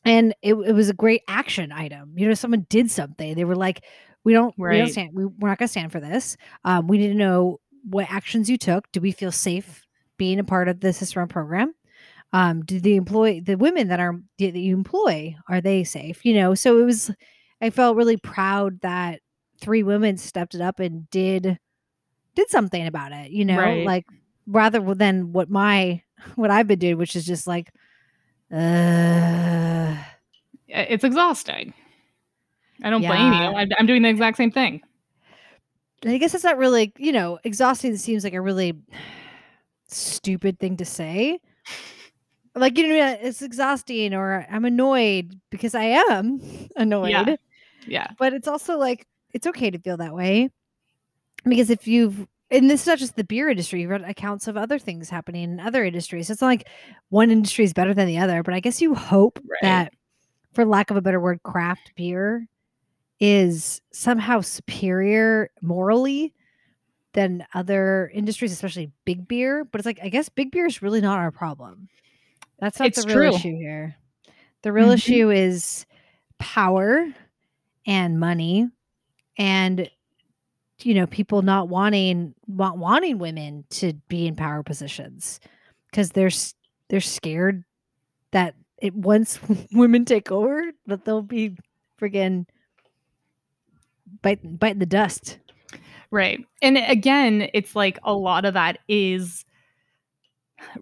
And 0.06 0.34
it, 0.42 0.54
it 0.54 0.74
was 0.74 0.90
a 0.90 0.94
great 0.94 1.22
action 1.28 1.72
item. 1.72 2.14
You 2.18 2.28
know, 2.28 2.34
someone 2.34 2.66
did 2.70 2.92
something. 2.92 3.36
They 3.36 3.46
were 3.46 3.56
like, 3.56 3.84
"We 4.24 4.34
don't, 4.34 4.54
we 4.58 4.78
don't 4.78 4.88
stand. 4.90 5.12
We, 5.14 5.26
we're 5.26 5.50
not 5.50 5.58
going 5.60 5.68
to 5.68 5.72
stand 5.72 5.92
for 5.92 6.00
this. 6.00 6.36
Um, 6.66 6.88
we 6.88 6.98
need 6.98 7.10
to 7.10 7.14
know 7.14 7.60
what 7.90 8.08
actions 8.10 8.50
you 8.50 8.58
took. 8.58 8.92
Do 8.92 9.00
we 9.02 9.12
feel 9.12 9.32
safe 9.32 9.86
being 10.18 10.40
a 10.40 10.44
part 10.44 10.68
of 10.68 10.80
the 10.82 10.92
Cicerone 10.94 11.28
program? 11.30 11.74
Um, 12.34 12.64
do 12.66 12.80
the 12.80 12.96
employee, 12.96 13.40
the 13.42 13.56
women 13.56 13.88
that 13.90 14.00
are 14.00 14.20
that 14.40 14.56
you 14.56 14.76
employ, 14.76 15.36
are 15.48 15.62
they 15.62 15.84
safe? 15.84 16.26
You 16.26 16.34
know, 16.34 16.56
so 16.56 16.80
it 16.80 16.84
was. 16.86 17.12
I 17.62 17.70
felt 17.70 17.96
really 17.96 18.18
proud 18.18 18.82
that 18.82 19.22
three 19.62 19.84
women 19.84 20.18
stepped 20.18 20.54
it 20.56 20.60
up 20.62 20.80
and 20.82 21.10
did 21.12 21.58
did 22.36 22.50
something 22.50 22.86
about 22.88 23.12
it. 23.14 23.32
You 23.32 23.46
know, 23.46 23.58
Right. 23.58 23.86
like 23.86 24.06
rather 24.48 24.94
than 24.96 25.32
what 25.32 25.50
my 25.50 26.02
what 26.36 26.52
I've 26.52 26.68
been 26.68 26.80
doing, 26.80 26.98
which 26.98 27.16
is 27.16 27.26
just 27.26 27.48
like, 27.48 27.72
uh, 28.54 29.96
It's 30.68 31.04
exhausting. 31.04 31.74
I 32.84 32.90
don't 32.90 33.02
blame 33.02 33.34
you. 33.34 33.58
I'm, 33.58 33.70
I'm 33.78 33.86
doing 33.86 34.02
the 34.02 34.10
exact 34.10 34.38
same 34.38 34.52
thing. 34.52 34.82
I 36.06 36.18
guess 36.18 36.34
it's 36.34 36.44
not 36.44 36.58
really, 36.58 36.92
you 36.98 37.12
know, 37.12 37.40
exhausting 37.44 37.96
seems 37.96 38.24
like 38.24 38.34
a 38.34 38.42
really 38.42 38.74
stupid 39.88 40.60
thing 40.60 40.78
to 40.78 40.86
say. 40.86 41.40
Like, 42.56 42.78
you 42.78 42.88
know, 42.88 43.18
it's 43.22 43.42
exhausting 43.42 44.14
or 44.14 44.46
I'm 44.52 44.66
annoyed 44.66 45.40
because 45.50 45.74
I 45.76 45.86
am 46.10 46.42
annoyed. 46.76 47.12
Yeah. 47.12 47.36
Yeah. 47.88 48.08
But 48.20 48.34
it's 48.34 48.48
also 48.48 48.78
like, 48.78 49.08
it's 49.34 49.48
okay 49.48 49.72
to 49.72 49.80
feel 49.80 49.98
that 49.98 50.14
way. 50.14 50.50
Because 51.46 51.70
if 51.70 51.88
you've, 51.88 52.28
and 52.54 52.70
this 52.70 52.82
is 52.82 52.88
not 52.88 53.00
just 53.00 53.16
the 53.16 53.24
beer 53.24 53.50
industry, 53.50 53.82
you've 53.82 53.90
read 53.90 54.04
accounts 54.04 54.48
of 54.48 54.56
other 54.56 54.80
things 54.80 55.10
happening 55.10 55.44
in 55.44 55.60
other 55.60 55.84
industries. 55.84 56.30
It's 56.30 56.42
not 56.42 56.48
like 56.48 56.68
one 57.10 57.32
industry 57.32 57.66
is 57.66 57.74
better 57.74 57.94
than 57.94 58.08
the 58.08 58.20
other, 58.20 58.44
but 58.44 58.54
I 58.54 58.60
guess 58.62 58.82
you 58.82 58.96
hope 58.96 59.40
Right. 59.40 59.62
that, 59.62 59.94
for 60.54 60.64
lack 60.64 60.92
of 60.92 60.98
a 60.98 61.02
better 61.02 61.20
word, 61.20 61.44
craft 61.44 61.92
beer 61.96 62.48
is 63.20 63.82
somehow 63.92 64.42
superior 64.42 65.50
morally 65.62 66.34
than 67.14 67.46
other 67.54 68.12
industries, 68.14 68.52
especially 68.52 68.92
big 69.06 69.28
beer. 69.28 69.66
But 69.66 69.80
it's 69.80 69.86
like, 69.86 70.00
I 70.02 70.10
guess 70.10 70.30
big 70.30 70.52
beer 70.52 70.66
is 70.66 70.82
really 70.82 71.02
not 71.02 71.20
our 71.20 71.32
problem. 71.32 71.90
That's 72.60 72.80
not 72.80 72.90
It's 72.90 73.04
the 73.04 73.08
real 73.08 73.18
true. 73.18 73.36
issue 73.36 73.56
here. 73.58 73.96
The 74.62 74.72
real 74.72 74.90
Mhm. 74.90 74.94
issue 74.94 75.30
is 75.32 75.86
power 76.40 77.08
and 77.86 78.20
money 78.20 78.70
and 79.38 79.90
you 80.86 80.94
know, 80.94 81.08
people 81.08 81.42
not 81.42 81.70
wanting 81.70 82.34
want 82.48 82.78
wanting 82.78 83.18
women 83.18 83.66
to 83.72 83.94
be 84.08 84.28
in 84.28 84.36
power 84.36 84.64
positions 84.64 85.40
because 85.90 86.12
they're 86.12 86.32
they're 86.90 87.02
scared 87.02 87.64
that 88.32 88.56
it 88.80 88.94
once 88.96 89.40
women 89.72 90.06
take 90.06 90.32
over 90.32 90.72
that 90.88 91.06
they'll 91.06 91.22
be 91.22 91.56
friggin' 92.00 92.46
biting 94.22 94.56
biting 94.58 94.80
the 94.80 94.86
dust. 94.86 95.40
Right. 96.12 96.46
And 96.62 96.78
again, 96.78 97.50
it's 97.54 97.76
like 97.76 97.98
a 98.04 98.14
lot 98.14 98.46
of 98.46 98.54
that 98.54 98.80
is 98.88 99.46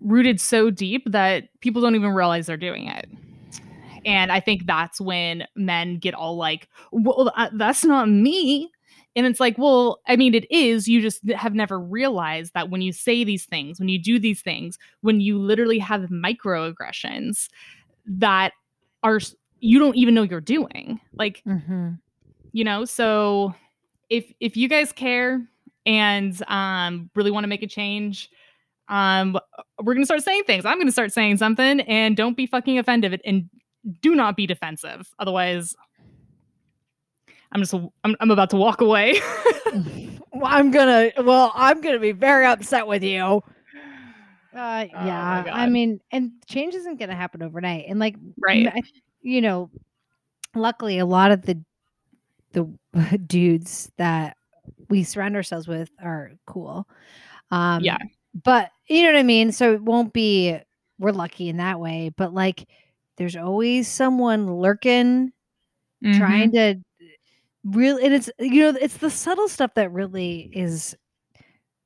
rooted 0.01 0.41
so 0.41 0.69
deep 0.69 1.03
that 1.11 1.47
people 1.61 1.81
don't 1.81 1.95
even 1.95 2.11
realize 2.11 2.47
they're 2.47 2.57
doing 2.57 2.87
it. 2.87 3.09
And 4.05 4.31
I 4.31 4.39
think 4.39 4.65
that's 4.65 4.99
when 4.99 5.45
men 5.55 5.97
get 5.97 6.13
all 6.13 6.35
like, 6.35 6.67
well, 6.91 7.31
uh, 7.35 7.49
that's 7.53 7.85
not 7.85 8.09
me. 8.09 8.71
And 9.15 9.25
it's 9.25 9.39
like, 9.39 9.57
well, 9.57 9.99
I 10.07 10.15
mean, 10.15 10.33
it 10.33 10.49
is. 10.51 10.87
You 10.87 11.01
just 11.01 11.29
have 11.31 11.53
never 11.53 11.79
realized 11.79 12.53
that 12.53 12.69
when 12.69 12.81
you 12.81 12.93
say 12.93 13.23
these 13.23 13.45
things, 13.45 13.79
when 13.79 13.89
you 13.89 13.99
do 13.99 14.19
these 14.19 14.41
things, 14.41 14.77
when 15.01 15.19
you 15.19 15.37
literally 15.37 15.79
have 15.79 16.01
microaggressions 16.03 17.49
that 18.05 18.53
are, 19.03 19.19
you 19.59 19.79
don't 19.79 19.95
even 19.95 20.13
know 20.13 20.23
you're 20.23 20.41
doing. 20.41 20.99
Like, 21.13 21.43
Mm-hmm. 21.45 21.91
you 22.53 22.63
know, 22.63 22.85
so 22.85 23.53
if 24.09 24.31
if 24.39 24.55
you 24.57 24.67
guys 24.67 24.91
care 24.91 25.41
and 25.85 26.43
um 26.47 27.09
really 27.15 27.31
want 27.31 27.43
to 27.43 27.47
make 27.47 27.63
a 27.63 27.67
change 27.67 28.29
um 28.89 29.35
we're 29.81 29.93
gonna 29.95 30.05
start 30.05 30.21
saying 30.21 30.43
things 30.43 30.63
i'm 30.65 30.77
gonna 30.77 30.91
start 30.91 31.11
saying 31.11 31.37
something 31.37 31.79
and 31.81 32.15
don't 32.15 32.37
be 32.37 32.45
fucking 32.45 32.77
offended 32.77 33.19
and 33.25 33.49
do 34.01 34.13
not 34.13 34.35
be 34.35 34.45
defensive 34.45 35.11
otherwise 35.17 35.75
i'm 37.51 37.61
just 37.61 37.73
i'm, 37.73 38.15
I'm 38.19 38.31
about 38.31 38.49
to 38.51 38.57
walk 38.57 38.81
away 38.81 39.19
well, 40.33 40.45
I'm 40.45 40.71
gonna. 40.71 41.11
Well, 41.23 41.51
I'm 41.55 41.81
gonna 41.81 41.99
be 41.99 42.11
very 42.13 42.45
upset 42.45 42.87
with 42.87 43.03
you. 43.03 43.21
Uh, 43.23 43.41
Oh 44.53 44.81
yeah. 44.93 45.43
I 45.51 45.67
mean, 45.67 45.99
and 46.11 46.31
change 46.47 46.73
isn't 46.75 46.99
gonna 46.99 47.15
happen 47.15 47.41
overnight. 47.43 47.85
And 47.87 47.99
like, 47.99 48.15
right 48.37 48.73
you 49.21 49.39
know, 49.41 49.69
luckily, 50.55 50.99
a 50.99 51.05
lot 51.05 51.31
of 51.31 51.43
the 51.43 51.61
the 52.53 52.67
dudes 53.27 53.91
that 53.97 54.35
we 54.89 55.03
surround 55.03 55.35
ourselves 55.35 55.67
with 55.67 55.89
are 56.01 56.31
cool. 56.45 56.87
Um, 57.51 57.83
Yeah. 57.83 57.97
But 58.43 58.71
you 58.87 59.03
know 59.03 59.09
what 59.13 59.19
I 59.19 59.23
mean. 59.23 59.51
So 59.51 59.73
it 59.73 59.81
won't 59.81 60.13
be. 60.13 60.57
We're 60.99 61.11
lucky 61.11 61.49
in 61.49 61.57
that 61.57 61.79
way. 61.79 62.11
But 62.15 62.33
like, 62.33 62.67
there's 63.17 63.35
always 63.35 63.87
someone 63.87 64.53
lurking 64.55 65.31
Mhm. 66.03 66.17
trying 66.17 66.51
to 66.53 66.75
really 67.63 68.03
and 68.03 68.13
it's 68.13 68.29
you 68.39 68.61
know 68.61 68.77
it's 68.79 68.97
the 68.97 69.09
subtle 69.09 69.47
stuff 69.47 69.73
that 69.75 69.91
really 69.91 70.49
is 70.53 70.95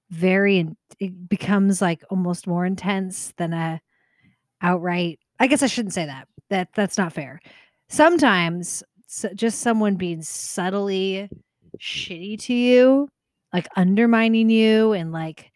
very 0.09 0.59
in- 0.59 0.77
it 0.99 1.27
becomes 1.27 1.81
like 1.81 2.03
almost 2.09 2.47
more 2.47 2.65
intense 2.65 3.33
than 3.37 3.51
a 3.53 3.81
outright 4.61 5.19
i 5.39 5.47
guess 5.47 5.61
i 5.61 5.67
shouldn't 5.67 5.93
say 5.93 6.05
that 6.05 6.27
that 6.49 6.69
that's 6.75 6.97
not 6.97 7.13
fair. 7.13 7.39
Sometimes 7.87 8.83
s 9.07 9.25
just 9.35 9.59
someone 9.59 9.95
being 9.95 10.21
subtly 10.21 11.29
shitty 11.79 12.39
to 12.39 12.53
you 12.53 13.07
like 13.53 13.67
undermining 13.75 14.49
you 14.49 14.93
and 14.93 15.11
like 15.11 15.51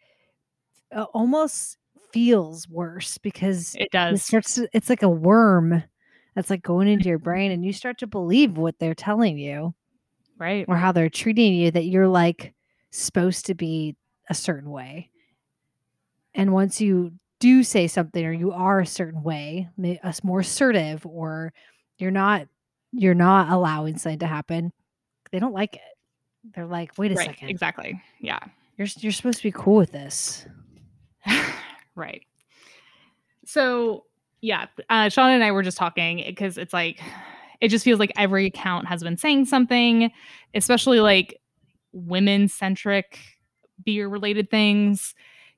almost 1.12 1.76
feels 2.12 2.68
worse 2.68 3.18
because 3.18 3.74
it 3.76 3.90
does. 3.92 4.20
it 4.20 4.22
starts 4.22 4.54
to, 4.54 4.68
it's 4.72 4.90
like 4.90 5.02
a 5.02 5.08
worm 5.08 5.82
that's 6.34 6.50
like 6.50 6.62
going 6.62 6.88
into 6.88 7.08
your 7.08 7.18
brain 7.18 7.52
and 7.52 7.64
you 7.64 7.72
start 7.72 7.98
to 7.98 8.06
believe 8.06 8.56
what 8.56 8.78
they're 8.78 8.94
telling 8.94 9.38
you 9.38 9.74
right 10.40 10.64
or 10.66 10.76
how 10.76 10.90
they're 10.90 11.10
treating 11.10 11.54
you 11.54 11.70
that 11.70 11.84
you're 11.84 12.08
like 12.08 12.54
supposed 12.90 13.46
to 13.46 13.54
be 13.54 13.94
a 14.28 14.34
certain 14.34 14.70
way. 14.70 15.10
And 16.34 16.52
once 16.52 16.80
you 16.80 17.12
do 17.38 17.62
say 17.62 17.86
something 17.86 18.24
or 18.24 18.32
you 18.32 18.50
are 18.52 18.80
a 18.80 18.86
certain 18.86 19.22
way, 19.22 19.68
us 20.02 20.24
more 20.24 20.40
assertive 20.40 21.06
or 21.06 21.52
you're 21.98 22.10
not 22.10 22.48
you're 22.92 23.14
not 23.14 23.50
allowing 23.52 23.98
something 23.98 24.18
to 24.18 24.26
happen, 24.26 24.72
they 25.30 25.38
don't 25.38 25.54
like 25.54 25.76
it. 25.76 25.82
They're 26.54 26.66
like, 26.66 26.96
"Wait 26.98 27.12
a 27.12 27.14
right 27.14 27.26
second. 27.26 27.50
exactly 27.50 28.00
yeah 28.18 28.40
You're 28.76 28.88
you're 28.98 29.12
supposed 29.12 29.38
to 29.38 29.44
be 29.44 29.52
cool 29.52 29.76
with 29.76 29.92
this." 29.92 30.46
right. 31.94 32.22
So 33.44 34.04
yeah, 34.40 34.66
uh, 34.88 35.10
Sean 35.10 35.30
and 35.30 35.44
I 35.44 35.52
were 35.52 35.62
just 35.62 35.76
talking 35.76 36.22
because 36.26 36.56
it's 36.56 36.72
like 36.72 37.00
it 37.60 37.68
just 37.68 37.84
feels 37.84 38.00
like 38.00 38.12
every 38.16 38.46
account 38.46 38.86
has 38.86 39.02
been 39.02 39.16
saying 39.16 39.46
something, 39.46 40.10
especially 40.54 41.00
like 41.00 41.40
women 41.92 42.48
centric 42.48 43.18
beer 43.84 44.08
related 44.08 44.50
things. 44.50 45.14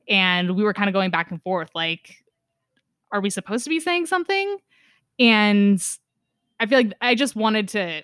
And 0.08 0.56
we 0.56 0.64
were 0.64 0.74
kind 0.74 0.88
of 0.88 0.94
going 0.94 1.10
back 1.10 1.30
and 1.30 1.42
forth 1.42 1.70
like, 1.74 2.16
are 3.12 3.20
we 3.20 3.30
supposed 3.30 3.64
to 3.64 3.70
be 3.70 3.80
saying 3.80 4.06
something? 4.06 4.56
And 5.18 5.82
I 6.58 6.66
feel 6.66 6.78
like 6.78 6.92
I 7.00 7.14
just 7.14 7.36
wanted 7.36 7.68
to, 7.68 8.02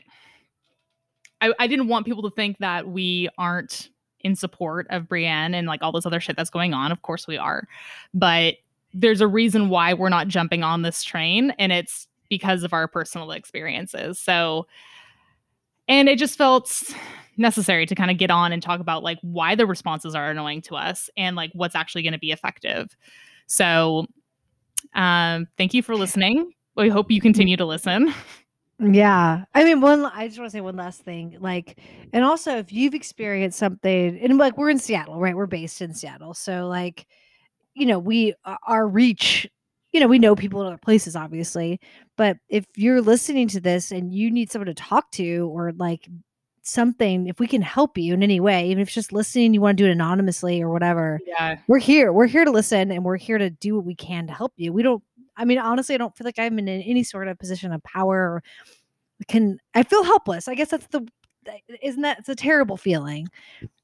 I, 1.41 1.53
I 1.59 1.67
didn't 1.67 1.89
want 1.89 2.07
people 2.07 2.23
to 2.23 2.31
think 2.31 2.59
that 2.59 2.89
we 2.89 3.29
aren't 3.39 3.89
in 4.21 4.35
support 4.37 4.87
of 4.91 5.09
Brienne 5.09 5.55
and 5.55 5.67
like 5.67 5.81
all 5.83 5.93
this 5.93 6.07
other 6.07 6.21
shit 6.21 6.37
that's 6.37 6.51
going 6.51 6.75
on. 6.75 6.93
Of 6.93 7.03
course 7.03 7.27
we 7.27 7.37
are. 7.37 7.67
But 8.13 8.57
there's 8.93 9.21
a 9.21 9.27
reason 9.29 9.69
why 9.69 9.95
we're 9.95 10.09
not 10.09 10.29
jumping 10.29 10.63
on 10.63 10.83
this 10.83 11.03
train, 11.03 11.53
and 11.59 11.73
it's 11.73 12.09
because 12.29 12.63
of 12.63 12.73
our 12.73 12.89
personal 12.89 13.31
experiences. 13.33 14.19
So, 14.19 14.67
and 15.87 16.09
it 16.09 16.19
just 16.19 16.37
felt 16.37 16.83
necessary 17.37 17.87
to 17.87 17.95
kind 17.95 18.11
of 18.11 18.19
get 18.19 18.31
on 18.31 18.53
and 18.53 18.63
talk 18.63 18.81
about 18.81 19.03
like 19.03 19.19
why 19.23 19.55
the 19.55 19.67
responses 19.67 20.15
are 20.15 20.31
annoying 20.31 20.61
to 20.63 20.77
us 20.77 21.09
and 21.17 21.37
like 21.37 21.51
what's 21.55 21.75
actually 21.75 22.03
going 22.03 22.13
to 22.13 22.19
be 22.19 22.33
effective. 22.33 22.97
So, 23.47 24.07
um, 24.95 25.47
thank 25.57 25.75
you 25.75 25.83
for 25.83 25.97
listening. 25.97 26.53
We 26.77 26.89
hope 26.89 27.11
you 27.11 27.21
continue 27.21 27.57
to 27.57 27.65
listen. 27.65 28.13
Yeah. 28.81 29.45
I 29.55 29.65
mean, 29.65 29.81
one 29.81 30.05
I 30.05 30.29
just 30.29 30.39
want 30.39 30.53
to 30.53 30.57
say 30.57 30.61
one 30.61 30.77
last 30.77 31.01
thing. 31.01 31.37
Like, 31.41 31.81
and 32.13 32.25
also 32.25 32.59
if 32.59 32.73
you've 32.73 32.95
experienced 32.95 33.59
something 33.59 34.19
and 34.19 34.39
like 34.39 34.57
we're 34.57 34.71
in 34.71 34.79
Seattle, 34.79 35.19
right? 35.19 35.35
We're 35.35 35.47
based 35.47 35.83
in 35.83 35.93
Seattle. 35.95 36.33
So 36.33 36.69
like, 36.69 37.07
you 37.75 37.87
know, 37.87 37.99
we 37.99 38.35
our 38.45 38.87
reach, 38.87 39.49
you 39.91 39.99
know, 39.99 40.07
we 40.07 40.21
know 40.21 40.37
people 40.37 40.61
in 40.61 40.69
other 40.69 40.79
places 40.79 41.17
obviously, 41.17 41.81
but 42.19 42.37
if 42.51 42.67
you're 42.77 43.01
listening 43.01 43.49
to 43.49 43.61
this 43.61 43.91
and 43.93 44.13
you 44.13 44.31
need 44.31 44.51
someone 44.53 44.67
to 44.67 44.75
talk 44.75 45.11
to 45.13 45.51
or 45.55 45.73
like 45.73 46.07
something, 46.63 47.29
if 47.29 47.41
we 47.41 47.47
can 47.47 47.63
help 47.63 47.97
you 47.97 48.13
in 48.13 48.23
any 48.23 48.41
way, 48.41 48.69
even 48.69 48.83
if 48.83 48.89
it's 48.89 48.95
just 48.95 49.13
listening, 49.13 49.55
you 49.55 49.61
want 49.63 49.79
to 49.79 49.85
do 49.85 49.89
it 49.89 49.93
anonymously 49.93 50.61
or 50.61 50.69
whatever, 50.69 51.19
Yeah. 51.27 51.57
we're 51.69 51.79
here. 51.79 52.13
We're 52.13 52.27
here 52.27 52.45
to 52.45 52.51
listen 52.51 52.91
and 52.91 53.05
we're 53.05 53.17
here 53.17 53.39
to 53.39 53.49
do 53.49 53.77
what 53.77 53.87
we 53.87 53.95
can 53.95 54.27
to 54.27 54.35
help 54.35 54.53
you. 54.57 54.73
We 54.75 54.83
don't 54.83 55.03
I 55.39 55.45
mean, 55.45 55.59
honestly, 55.59 55.95
I 55.95 55.99
don't 55.99 56.15
feel 56.17 56.25
like 56.27 56.39
I'm 56.39 56.59
in 56.59 56.69
any 56.69 57.05
sort 57.05 57.29
of 57.29 57.39
position 57.39 57.73
of 57.73 57.81
power 57.85 58.17
or 58.19 58.43
can 59.29 59.59
I 59.75 59.85
feel 59.85 60.03
helpless. 60.03 60.49
I 60.49 60.55
guess 60.57 60.71
that's 60.71 60.89
the 60.89 61.07
isn't 61.81 62.03
that 62.03 62.19
it's 62.19 62.29
a 62.29 62.35
terrible 62.35 62.77
feeling. 62.77 63.29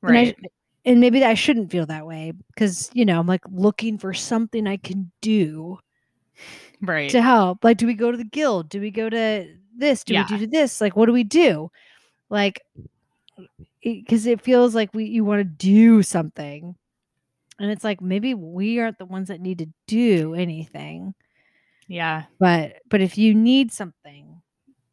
Right. 0.02 0.36
and 0.84 1.00
maybe 1.00 1.24
I 1.24 1.32
shouldn't 1.34 1.70
feel 1.70 1.86
that 1.86 2.06
way 2.06 2.32
because, 2.48 2.90
you 2.92 3.06
know, 3.06 3.18
I'm 3.20 3.26
like 3.26 3.44
looking 3.50 3.96
for 3.96 4.12
something 4.12 4.66
I 4.66 4.76
can 4.76 5.10
do 5.22 5.78
Right. 6.86 7.10
to 7.10 7.22
help. 7.22 7.64
Like, 7.64 7.76
do 7.78 7.86
we 7.86 7.94
go 7.94 8.10
to 8.10 8.16
the 8.16 8.24
guild? 8.24 8.68
Do 8.68 8.80
we 8.80 8.90
go 8.90 9.08
to 9.10 9.46
this? 9.76 10.04
Do 10.04 10.14
Yeah. 10.14 10.26
we 10.30 10.36
do 10.38 10.44
to 10.44 10.50
this? 10.50 10.80
Like, 10.80 10.96
what 10.96 11.06
do 11.06 11.12
we 11.12 11.24
do? 11.24 11.70
Like, 12.30 12.62
because 13.82 14.26
it 14.26 14.40
feels 14.40 14.74
like 14.74 14.94
we 14.94 15.04
you 15.04 15.24
want 15.24 15.40
to 15.40 15.44
do 15.44 16.02
something, 16.02 16.74
and 17.58 17.70
it's 17.70 17.84
like 17.84 18.00
maybe 18.00 18.34
we 18.34 18.78
aren't 18.80 18.98
the 18.98 19.04
ones 19.06 19.28
that 19.28 19.40
need 19.40 19.58
to 19.58 19.66
do 19.86 20.34
anything. 20.34 21.14
Yeah. 21.88 22.24
But 22.38 22.76
but 22.88 23.00
if 23.00 23.18
you 23.18 23.34
need 23.34 23.72
something, 23.72 24.40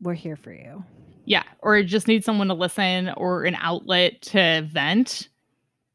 we're 0.02 0.14
here 0.14 0.36
for 0.36 0.52
you. 0.54 0.84
Yeah. 1.26 1.44
Or 1.60 1.82
just 1.84 2.08
need 2.08 2.26
someone 2.26 2.48
to 2.48 2.54
listen 2.54 3.10
or 3.16 3.46
an 3.46 3.56
outlet 3.56 4.22
to 4.24 4.68
vent. 4.70 5.30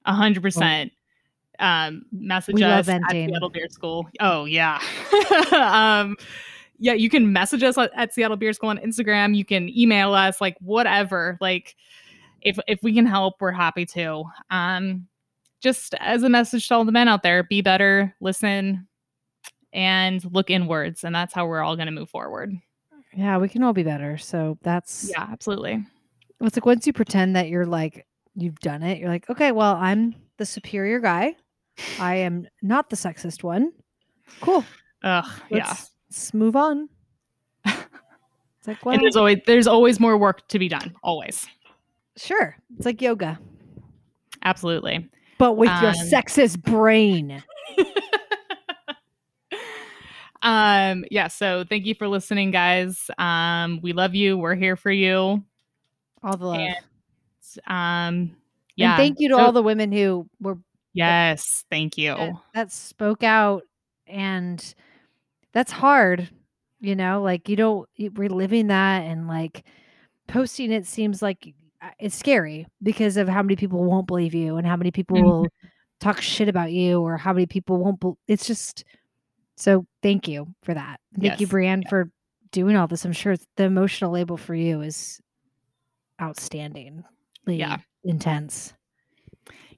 A 0.05 0.15
hundred 0.15 0.43
percent. 0.43 0.93
Um, 1.59 2.05
message 2.13 2.57
We 2.57 2.65
us 2.65 2.89
at. 2.89 3.01
Seattle 3.11 3.51
Beer 3.51 3.69
School. 3.69 4.09
Oh 4.21 4.45
yeah. 4.45 4.81
um, 5.53 6.17
yeah, 6.79 6.93
you 6.93 7.09
can 7.09 7.33
message 7.33 7.63
us 7.63 7.79
at, 7.79 7.91
at 7.95 8.13
Seattle 8.13 8.37
Beer 8.37 8.53
School 8.53 8.71
on 8.71 8.79
Instagram. 8.79 9.37
You 9.37 9.45
can 9.45 9.69
email 9.77 10.13
us, 10.15 10.41
like 10.41 10.57
whatever. 10.61 11.39
Like 11.41 11.77
if 12.43 12.59
if 12.69 12.83
we 12.83 12.95
can 12.95 13.07
help, 13.07 13.35
we're 13.41 13.53
happy 13.53 13.87
to. 13.87 14.25
Um, 14.51 15.07
just 15.61 15.95
as 16.01 16.23
a 16.23 16.29
message 16.29 16.69
to 16.69 16.75
all 16.75 16.85
the 16.85 16.93
men 16.93 17.09
out 17.09 17.23
there, 17.23 17.43
be 17.43 17.63
better, 17.63 18.15
listen, 18.21 18.87
and 19.73 20.23
look 20.33 20.51
inwards. 20.51 21.03
And 21.03 21.15
that's 21.15 21.35
how 21.35 21.47
we're 21.47 21.63
all 21.63 21.77
gonna 21.77 21.91
move 21.93 22.11
forward. 22.11 22.55
Yeah, 23.15 23.39
we 23.39 23.49
can 23.49 23.63
all 23.63 23.73
be 23.73 23.83
better. 23.83 24.19
So 24.19 24.59
that's 24.63 25.11
Yeah, 25.11 25.27
absolutely. 25.31 25.85
it's 26.41 26.57
like 26.57 26.67
once 26.67 26.87
you 26.87 26.93
pretend 26.93 27.35
that 27.37 27.49
you're 27.49 27.67
like 27.67 28.07
you've 28.35 28.61
done 28.61 28.83
it, 28.83 28.99
you're 28.99 29.09
like, 29.09 29.29
okay, 29.31 29.53
well, 29.53 29.77
I'm 29.77 30.15
the 30.37 30.47
superior 30.47 31.01
guy. 31.01 31.35
I 32.01 32.17
am 32.17 32.47
not 32.63 32.91
the 32.91 32.97
sexist 32.97 33.43
one. 33.43 33.73
Cool. 34.41 34.65
Ugh, 35.05 35.25
yeah. 35.51 35.67
Let's, 35.69 35.91
let's 36.11 36.35
move 36.35 36.57
on. 36.57 36.89
It's 38.59 38.69
like, 38.69 38.85
well, 38.85 38.95
and 38.95 39.03
there's 39.05 39.15
always 39.15 39.39
there's 39.47 39.67
always 39.69 40.01
more 40.01 40.19
work 40.19 40.49
to 40.49 40.59
be 40.59 40.67
done. 40.69 40.93
Always. 41.05 41.47
sure. 42.17 42.57
It's 42.77 42.85
like 42.85 43.01
yoga, 43.01 43.39
Absolutely. 44.45 45.09
but 45.39 45.53
with 45.53 45.69
your 45.81 45.91
Um, 45.91 45.95
sexist 46.11 46.61
brain. 46.63 47.45
um 50.43 51.05
yeah 51.11 51.29
so 51.29 51.65
thank 51.69 51.87
you 51.87 51.95
for 51.95 52.07
listening 52.09 52.51
guys 52.51 53.11
um 53.19 53.81
we 53.83 53.93
love 53.93 54.15
you 54.15 54.37
we're 54.37 54.55
here 54.55 54.77
for 54.77 54.91
you 54.91 55.43
All 56.23 56.37
the 56.37 56.47
love. 56.47 56.61
and 56.61 56.77
um 57.67 58.37
yeah 58.77 58.91
And 58.93 58.97
thank 58.99 59.21
you 59.21 59.29
to 59.31 59.35
so- 59.37 59.41
all 59.41 59.53
the 59.53 59.63
women 59.63 59.91
who 59.93 60.29
were 60.41 60.59
yes 60.97 61.65
thank 61.71 61.97
you 61.99 62.15
that, 62.17 62.33
that 62.55 62.73
spoke 62.73 63.23
out 63.23 63.63
and 64.07 64.75
that's 65.53 65.73
hard 65.73 66.29
you 66.81 66.95
know 66.97 67.23
like 67.23 67.49
you 67.49 67.57
don't 67.57 67.89
reliving 68.15 68.67
that 68.69 69.03
and 69.03 69.29
like 69.29 69.65
posting 70.29 70.73
it 70.73 70.87
seems 70.87 71.23
like 71.23 71.55
uh, 71.83 71.91
it's 71.99 72.17
scary 72.17 72.67
because 72.83 73.17
of 73.17 73.29
how 73.29 73.43
many 73.43 73.57
people 73.57 73.85
won't 73.85 74.07
believe 74.07 74.35
you 74.35 74.57
and 74.57 74.67
how 74.67 74.77
many 74.77 74.91
people 74.91 75.17
Mhm. 75.19 75.25
will 75.25 75.49
talk 76.01 76.21
shit 76.21 76.49
about 76.49 76.73
you 76.73 77.01
or 77.01 77.17
how 77.17 77.33
many 77.33 77.47
people 77.47 77.79
won't 77.79 78.01
bel 78.01 78.19
it's 78.29 78.47
just 78.47 78.85
so 79.57 79.87
thank 80.03 80.29
you 80.29 80.47
for 80.63 80.75
that 80.75 81.01
thank 81.21 81.41
you 81.41 81.47
Yes. 81.47 81.51
brienne 81.51 81.85
for 81.89 82.11
doing 82.53 82.77
all 82.77 82.87
this 82.87 83.05
i'm 83.05 83.13
sure 83.13 83.37
the 83.57 83.65
emotional 83.65 84.11
label 84.11 84.37
for 84.37 84.55
you 84.55 84.81
is 84.83 85.21
outstanding 86.21 87.05
Yeah. 87.47 87.79
intense 88.05 88.73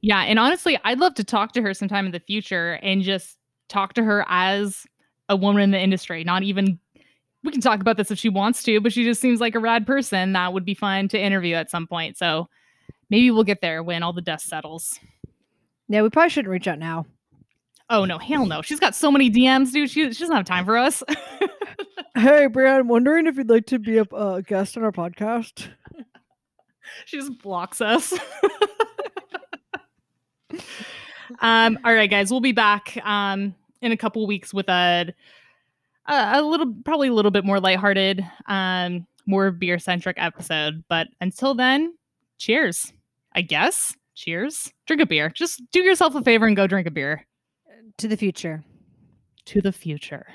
yeah 0.00 0.22
and 0.22 0.38
honestly 0.38 0.78
i'd 0.84 0.98
love 0.98 1.14
to 1.14 1.24
talk 1.24 1.52
to 1.52 1.62
her 1.62 1.74
sometime 1.74 2.06
in 2.06 2.12
the 2.12 2.20
future 2.20 2.78
and 2.82 3.02
just 3.02 3.36
talk 3.68 3.94
to 3.94 4.02
her 4.02 4.24
as 4.28 4.86
a 5.28 5.36
woman 5.36 5.62
in 5.62 5.70
the 5.70 5.80
industry 5.80 6.24
not 6.24 6.42
even 6.42 6.78
we 7.44 7.52
can 7.52 7.60
talk 7.60 7.80
about 7.80 7.96
this 7.96 8.10
if 8.10 8.18
she 8.18 8.28
wants 8.28 8.62
to 8.62 8.80
but 8.80 8.92
she 8.92 9.04
just 9.04 9.20
seems 9.20 9.40
like 9.40 9.54
a 9.54 9.60
rad 9.60 9.86
person 9.86 10.32
that 10.32 10.52
would 10.52 10.64
be 10.64 10.74
fun 10.74 11.08
to 11.08 11.20
interview 11.20 11.54
at 11.54 11.70
some 11.70 11.86
point 11.86 12.16
so 12.16 12.48
maybe 13.10 13.30
we'll 13.30 13.44
get 13.44 13.60
there 13.60 13.82
when 13.82 14.02
all 14.02 14.12
the 14.12 14.22
dust 14.22 14.46
settles 14.48 14.98
yeah 15.88 16.02
we 16.02 16.10
probably 16.10 16.30
shouldn't 16.30 16.50
reach 16.50 16.68
out 16.68 16.78
now 16.78 17.04
Oh 17.90 18.04
no, 18.04 18.18
hell 18.18 18.44
no. 18.44 18.60
She's 18.60 18.80
got 18.80 18.94
so 18.94 19.10
many 19.10 19.30
DMs, 19.30 19.72
dude. 19.72 19.88
She, 19.88 20.12
she 20.12 20.22
doesn't 20.22 20.36
have 20.36 20.44
time 20.44 20.66
for 20.66 20.76
us. 20.76 21.02
Hey, 22.18 22.48
Brian, 22.48 22.88
wondering 22.88 23.28
if 23.28 23.36
you'd 23.36 23.48
like 23.48 23.66
to 23.66 23.78
be 23.78 23.98
a 23.98 24.02
uh, 24.02 24.40
guest 24.40 24.76
on 24.76 24.82
our 24.82 24.90
podcast. 24.90 25.68
she 27.04 27.16
just 27.16 27.40
blocks 27.40 27.80
us. 27.80 28.12
um, 31.40 31.78
all 31.84 31.94
right, 31.94 32.10
guys, 32.10 32.30
we'll 32.30 32.40
be 32.40 32.52
back 32.52 32.96
um 33.04 33.54
in 33.80 33.92
a 33.92 33.96
couple 33.96 34.26
weeks 34.26 34.52
with 34.52 34.68
a 34.68 35.12
a, 36.06 36.30
a 36.34 36.42
little 36.42 36.74
probably 36.84 37.08
a 37.08 37.14
little 37.14 37.30
bit 37.30 37.44
more 37.44 37.60
lighthearted, 37.60 38.24
um, 38.46 39.06
more 39.26 39.50
beer 39.50 39.78
centric 39.78 40.16
episode. 40.18 40.82
But 40.88 41.08
until 41.20 41.54
then, 41.54 41.94
cheers. 42.38 42.92
I 43.34 43.42
guess. 43.42 43.94
Cheers. 44.14 44.72
Drink 44.86 45.02
a 45.02 45.06
beer. 45.06 45.30
Just 45.30 45.62
do 45.70 45.80
yourself 45.80 46.14
a 46.16 46.22
favor 46.22 46.46
and 46.46 46.56
go 46.56 46.66
drink 46.66 46.88
a 46.88 46.90
beer. 46.90 47.24
To 47.98 48.08
the 48.08 48.16
future. 48.16 48.64
To 49.46 49.60
the 49.60 49.70
future. 49.70 50.26